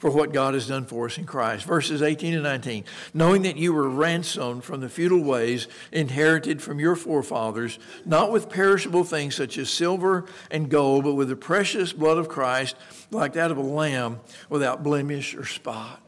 for 0.04 0.12
what 0.12 0.34
God 0.34 0.54
has 0.54 0.67
done 0.67 0.86
for 0.86 1.06
us 1.06 1.17
in 1.17 1.26
Christ. 1.26 1.65
Verses 1.65 2.02
18 2.02 2.34
and 2.34 2.43
19. 2.43 2.84
Knowing 3.13 3.43
that 3.43 3.56
you 3.56 3.71
were 3.71 3.88
ransomed 3.88 4.63
from 4.63 4.82
the 4.82 4.89
futile 4.89 5.23
ways 5.23 5.69
inherited 5.93 6.62
from 6.62 6.78
your 6.78 6.97
forefathers, 6.97 7.80
not 8.06 8.30
with 8.30 8.49
perishable 8.49 9.06
things 9.06 9.36
such 9.36 9.58
as 9.58 9.69
silver 9.69 10.26
and 10.52 10.69
gold, 10.69 11.06
but 11.06 11.13
with 11.13 11.30
the 11.30 11.38
precious 11.38 11.93
blood 11.93 12.17
of 12.17 12.28
Christ, 12.28 12.76
like 13.12 13.32
that 13.34 13.49
of 13.49 13.58
a 13.58 13.62
lamb 13.62 14.19
without 14.49 14.84
blemish 14.84 15.36
or 15.36 15.45
spot. 15.45 16.02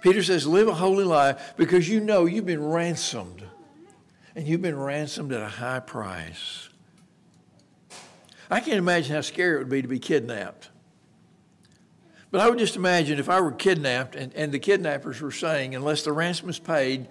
Peter 0.00 0.22
says, 0.22 0.46
live 0.46 0.68
a 0.68 0.74
holy 0.74 1.04
life 1.04 1.54
because 1.56 1.88
you 1.88 2.00
know 2.00 2.24
you've 2.24 2.46
been 2.46 2.64
ransomed. 2.64 3.42
And 4.34 4.46
you've 4.46 4.62
been 4.62 4.78
ransomed 4.78 5.32
at 5.32 5.42
a 5.42 5.48
high 5.48 5.80
price. 5.80 6.68
I 8.50 8.60
can't 8.60 8.78
imagine 8.78 9.14
how 9.14 9.20
scary 9.20 9.56
it 9.56 9.58
would 9.58 9.68
be 9.68 9.82
to 9.82 9.88
be 9.88 9.98
kidnapped. 9.98 10.70
But 12.30 12.40
I 12.40 12.48
would 12.48 12.58
just 12.58 12.76
imagine 12.76 13.18
if 13.18 13.28
I 13.28 13.40
were 13.40 13.52
kidnapped 13.52 14.14
and, 14.14 14.32
and 14.34 14.52
the 14.52 14.58
kidnappers 14.58 15.20
were 15.20 15.32
saying, 15.32 15.74
unless 15.74 16.02
the 16.02 16.12
ransom 16.12 16.48
is 16.48 16.58
paid, 16.58 17.08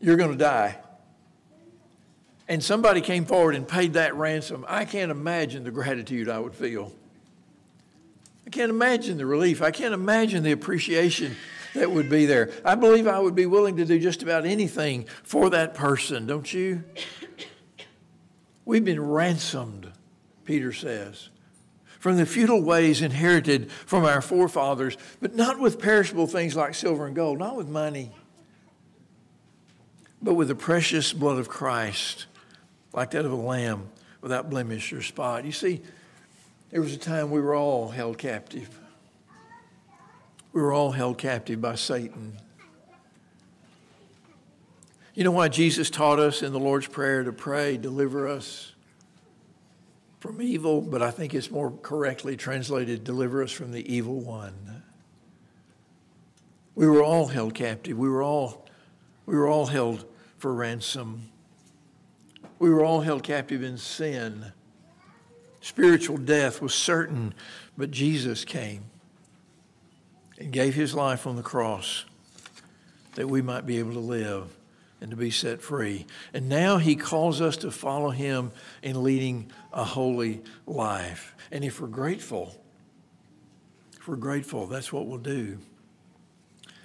you're 0.00 0.16
going 0.16 0.30
to 0.30 0.38
die. 0.38 0.78
And 2.48 2.62
somebody 2.62 3.00
came 3.00 3.24
forward 3.24 3.54
and 3.54 3.66
paid 3.66 3.94
that 3.94 4.14
ransom. 4.14 4.64
I 4.68 4.84
can't 4.84 5.10
imagine 5.10 5.64
the 5.64 5.70
gratitude 5.70 6.28
I 6.28 6.38
would 6.38 6.54
feel. 6.54 6.92
I 8.46 8.50
can't 8.50 8.70
imagine 8.70 9.18
the 9.18 9.26
relief. 9.26 9.62
I 9.62 9.70
can't 9.70 9.94
imagine 9.94 10.42
the 10.42 10.52
appreciation 10.52 11.36
that 11.74 11.90
would 11.90 12.08
be 12.08 12.26
there. 12.26 12.50
I 12.64 12.74
believe 12.74 13.06
I 13.06 13.18
would 13.18 13.34
be 13.34 13.46
willing 13.46 13.76
to 13.76 13.84
do 13.84 13.98
just 13.98 14.22
about 14.22 14.44
anything 14.44 15.06
for 15.22 15.50
that 15.50 15.74
person, 15.74 16.26
don't 16.26 16.52
you? 16.52 16.84
We've 18.64 18.84
been 18.84 19.00
ransomed, 19.00 19.90
Peter 20.44 20.72
says, 20.72 21.28
from 21.98 22.16
the 22.16 22.26
futile 22.26 22.62
ways 22.62 23.02
inherited 23.02 23.70
from 23.70 24.04
our 24.04 24.22
forefathers, 24.22 24.96
but 25.20 25.34
not 25.34 25.58
with 25.58 25.78
perishable 25.78 26.26
things 26.26 26.56
like 26.56 26.74
silver 26.74 27.06
and 27.06 27.14
gold, 27.14 27.38
not 27.38 27.56
with 27.56 27.68
money, 27.68 28.12
but 30.22 30.34
with 30.34 30.48
the 30.48 30.54
precious 30.54 31.12
blood 31.12 31.38
of 31.38 31.48
Christ, 31.48 32.26
like 32.92 33.10
that 33.12 33.24
of 33.24 33.32
a 33.32 33.36
lamb 33.36 33.88
without 34.20 34.50
blemish 34.50 34.92
or 34.92 35.02
spot. 35.02 35.44
You 35.44 35.52
see, 35.52 35.82
there 36.70 36.80
was 36.80 36.94
a 36.94 36.98
time 36.98 37.30
we 37.30 37.40
were 37.40 37.54
all 37.54 37.90
held 37.90 38.18
captive. 38.18 38.79
We 40.52 40.60
were 40.60 40.72
all 40.72 40.90
held 40.90 41.18
captive 41.18 41.60
by 41.60 41.76
Satan. 41.76 42.36
You 45.14 45.24
know 45.24 45.30
why 45.30 45.48
Jesus 45.48 45.90
taught 45.90 46.18
us 46.18 46.42
in 46.42 46.52
the 46.52 46.58
Lord's 46.58 46.86
Prayer 46.86 47.22
to 47.22 47.32
pray, 47.32 47.76
deliver 47.76 48.26
us 48.26 48.72
from 50.18 50.42
evil, 50.42 50.80
but 50.80 51.02
I 51.02 51.10
think 51.10 51.34
it's 51.34 51.50
more 51.50 51.70
correctly 51.82 52.36
translated, 52.36 53.04
deliver 53.04 53.42
us 53.42 53.52
from 53.52 53.72
the 53.72 53.92
evil 53.92 54.20
one. 54.20 54.82
We 56.74 56.86
were 56.86 57.02
all 57.02 57.26
held 57.26 57.54
captive. 57.54 57.98
We 57.98 58.08
were 58.08 58.22
all, 58.22 58.66
we 59.26 59.36
were 59.36 59.48
all 59.48 59.66
held 59.66 60.04
for 60.38 60.54
ransom. 60.54 61.30
We 62.58 62.70
were 62.70 62.84
all 62.84 63.00
held 63.00 63.22
captive 63.22 63.62
in 63.62 63.78
sin. 63.78 64.52
Spiritual 65.60 66.16
death 66.16 66.62
was 66.62 66.74
certain, 66.74 67.34
but 67.76 67.90
Jesus 67.90 68.44
came 68.44 68.84
and 70.40 70.50
gave 70.50 70.74
his 70.74 70.94
life 70.94 71.26
on 71.26 71.36
the 71.36 71.42
cross 71.42 72.06
that 73.14 73.28
we 73.28 73.42
might 73.42 73.66
be 73.66 73.78
able 73.78 73.92
to 73.92 74.00
live 74.00 74.56
and 75.00 75.10
to 75.10 75.16
be 75.16 75.30
set 75.30 75.60
free. 75.60 76.06
And 76.32 76.48
now 76.48 76.78
he 76.78 76.96
calls 76.96 77.40
us 77.40 77.58
to 77.58 77.70
follow 77.70 78.10
him 78.10 78.50
in 78.82 79.02
leading 79.02 79.50
a 79.72 79.84
holy 79.84 80.42
life. 80.66 81.34
And 81.52 81.62
if 81.62 81.80
we're 81.80 81.88
grateful, 81.88 82.58
if 83.98 84.08
we're 84.08 84.16
grateful, 84.16 84.66
that's 84.66 84.92
what 84.92 85.06
we'll 85.06 85.18
do. 85.18 85.58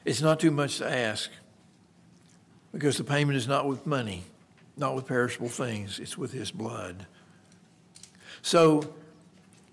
It's 0.03 0.21
not 0.21 0.39
too 0.39 0.51
much 0.51 0.77
to 0.79 0.89
ask 0.89 1.31
because 2.73 2.97
the 2.97 3.03
payment 3.05 3.37
is 3.37 3.47
not 3.47 3.67
with 3.67 3.85
money, 3.85 4.23
not 4.75 4.95
with 4.95 5.07
perishable 5.07 5.49
things, 5.49 5.97
it's 5.99 6.17
with 6.17 6.33
his 6.33 6.51
blood. 6.51 7.05
So 8.41 8.93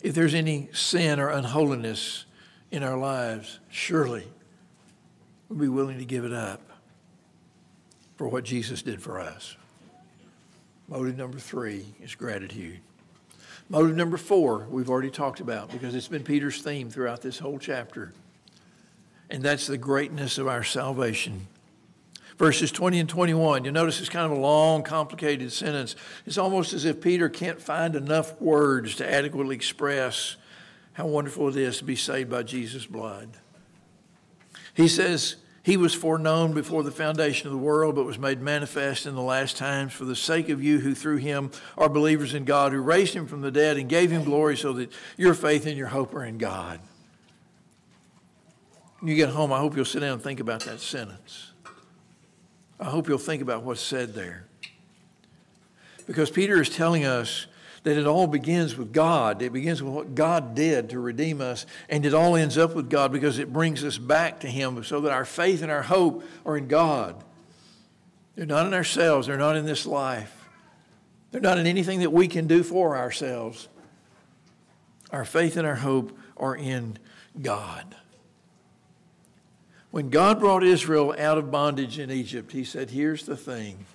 if 0.03 0.15
there's 0.15 0.35
any 0.35 0.69
sin 0.73 1.19
or 1.19 1.31
unholiness 1.31 2.27
in 2.73 2.83
our 2.83 2.97
lives, 2.97 3.61
surely 3.69 4.27
we'll 5.49 5.59
be 5.59 5.69
willing 5.69 5.99
to 5.99 6.05
give 6.07 6.25
it 6.25 6.33
up 6.33 6.63
for 8.17 8.27
what 8.27 8.45
Jesus 8.45 8.83
did 8.83 9.01
for 9.01 9.21
us. 9.21 9.57
Motive 10.89 11.17
number 11.17 11.39
three 11.39 11.85
is 12.03 12.15
gratitude. 12.15 12.81
Motive 13.69 13.95
number 13.95 14.17
four, 14.17 14.67
we've 14.71 14.91
already 14.91 15.11
talked 15.11 15.41
about 15.41 15.71
because 15.71 15.95
it's 15.95 16.09
been 16.09 16.25
Peter's 16.25 16.63
theme 16.63 16.91
throughout 16.91 17.21
this 17.21 17.39
whole 17.39 17.59
chapter. 17.59 18.13
And 19.31 19.43
that's 19.43 19.67
the 19.67 19.79
greatness 19.79 20.39
of 20.39 20.49
our 20.49 20.65
salvation. 20.65 21.47
Verses 22.39 22.73
20 22.73 23.01
and 23.01 23.09
21, 23.09 23.65
you'll 23.65 23.75
notice 23.75 24.01
it's 24.01 24.09
kind 24.09 24.31
of 24.31 24.37
a 24.37 24.41
long, 24.41 24.83
complicated 24.83 25.53
sentence. 25.53 25.95
It's 26.27 26.39
almost 26.39 26.73
as 26.73 26.87
if 26.87 27.03
Peter 27.03 27.29
can't 27.29 27.61
find 27.61 27.95
enough 27.95 28.41
words 28.41 28.97
to 28.97 29.11
adequately 29.11 29.55
express 29.55 30.37
how 30.95 31.07
wonderful 31.07 31.49
it 31.49 31.57
is 31.57 31.79
to 31.79 31.85
be 31.85 31.97
saved 31.97 32.31
by 32.31 32.43
Jesus' 32.43 32.87
blood. 32.87 33.31
He 34.75 34.89
says, 34.89 35.37
he 35.65 35.77
was 35.77 35.95
foreknown 35.95 36.55
before 36.55 36.83
the 36.83 36.91
foundation 36.91 37.47
of 37.47 37.53
the 37.53 37.59
world, 37.59 37.95
but 37.95 38.05
was 38.05 38.19
made 38.19 38.41
manifest 38.41 39.07
in 39.07 39.15
the 39.15 39.23
last 39.23 39.57
times 39.57 39.93
for 39.93 40.05
the 40.05 40.17
sake 40.17 40.49
of 40.49 40.63
you 40.63 40.81
who 40.81 40.95
through 40.95 41.19
him 41.19 41.53
are 41.79 41.89
believers 41.89 42.35
in 42.35 42.45
God, 42.45 42.73
who 42.73 42.81
raised 42.81 43.15
him 43.15 43.27
from 43.27 43.43
the 43.43 43.51
dead 43.51 43.77
and 43.77 43.89
gave 43.89 44.11
him 44.11 44.25
glory 44.25 44.57
so 44.57 44.73
that 44.73 44.93
your 45.17 45.35
faith 45.35 45.67
and 45.67 45.77
your 45.77 45.89
hope 45.89 46.15
are 46.15 46.25
in 46.25 46.37
God. 46.37 46.81
When 48.99 49.09
you 49.09 49.17
get 49.17 49.31
home, 49.31 49.53
I 49.53 49.59
hope 49.59 49.77
you'll 49.77 49.85
sit 49.85 50.01
down 50.01 50.15
and 50.15 50.23
think 50.23 50.41
about 50.41 50.65
that 50.65 50.81
sentence. 50.81 51.53
I 52.81 52.87
hope 52.87 53.09
you'll 53.09 53.19
think 53.19 53.43
about 53.43 53.63
what's 53.63 53.81
said 53.81 54.15
there. 54.15 54.47
Because 56.07 56.31
Peter 56.31 56.61
is 56.61 56.69
telling 56.69 57.05
us 57.05 57.47
that 57.85 57.97
it 57.97 58.07
all 58.07 58.27
begins 58.27 58.77
with 58.77 58.93
God. 58.93 59.43
It 59.43 59.53
begins 59.53 59.83
with 59.83 59.93
what 59.93 60.15
God 60.15 60.55
did 60.55 60.91
to 60.91 61.01
redeem 61.01 61.41
us, 61.41 61.67
and 61.89 62.07
it 62.07 62.15
all 62.15 62.37
ends 62.37 62.57
up 62.57 62.75
with 62.75 62.89
God 62.89 63.11
because 63.13 63.39
it 63.39 63.53
brings 63.53 63.83
us 63.83 63.99
back 63.99 64.41
to 64.41 64.49
Him 64.49 64.83
so 64.85 65.01
that 65.01 65.13
our 65.13 65.25
faith 65.25 65.63
and 65.63 65.71
our 65.71 65.83
hope 65.83 66.25
are 66.47 66.57
in 66.57 66.69
God. 66.69 67.23
They're 68.37 68.47
not 68.47 68.67
in 68.67 68.75
ourselves, 68.75 69.27
they're 69.27 69.37
not 69.37 69.57
in 69.57 69.67
this 69.67 69.85
life, 69.85 70.49
they're 71.31 71.41
not 71.41 71.59
in 71.59 71.67
anything 71.67 72.01
that 72.01 72.13
we 72.13 72.29
can 72.29 72.47
do 72.47 72.63
for 72.63 72.97
ourselves. 72.97 73.69
Our 75.11 75.25
faith 75.25 75.57
and 75.57 75.67
our 75.67 75.75
hope 75.75 76.17
are 76.39 76.57
in 76.57 76.99
God. 77.41 77.97
When 79.91 80.09
God 80.09 80.41
brought 80.41 80.65
Israel 80.65 81.15
out 81.19 81.37
of 81.37 81.51
bondage 81.51 81.99
in 81.99 82.11
Egypt, 82.11 82.53
He 82.53 82.65
said, 82.65 82.91
Here's 82.91 83.27
the 83.27 83.37
thing 83.37 83.87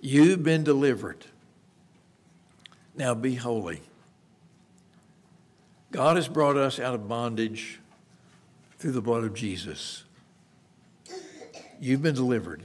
you've 0.00 0.42
been 0.42 0.64
delivered. 0.64 1.26
Now 2.94 3.14
be 3.14 3.34
holy. 3.34 3.80
God 5.90 6.16
has 6.16 6.28
brought 6.28 6.56
us 6.56 6.78
out 6.78 6.94
of 6.94 7.08
bondage 7.08 7.80
through 8.78 8.92
the 8.92 9.02
blood 9.02 9.24
of 9.24 9.34
Jesus. 9.34 10.04
You've 11.80 12.02
been 12.02 12.14
delivered. 12.14 12.62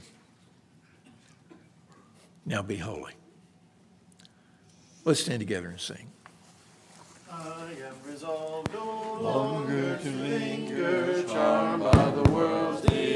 Now 2.46 2.62
be 2.62 2.78
holy. 2.78 3.14
Let's 5.04 5.22
stand 5.22 5.40
together 5.40 5.70
and 5.70 5.80
sing. 5.80 6.08
I 7.32 7.72
am 7.72 8.12
resolved 8.12 8.74
no 8.74 9.20
longer 9.22 9.98
to 9.98 10.10
linger, 10.10 11.24
charmed 11.24 11.84
by 11.84 12.12
the 12.12 12.32
world's 12.32 12.86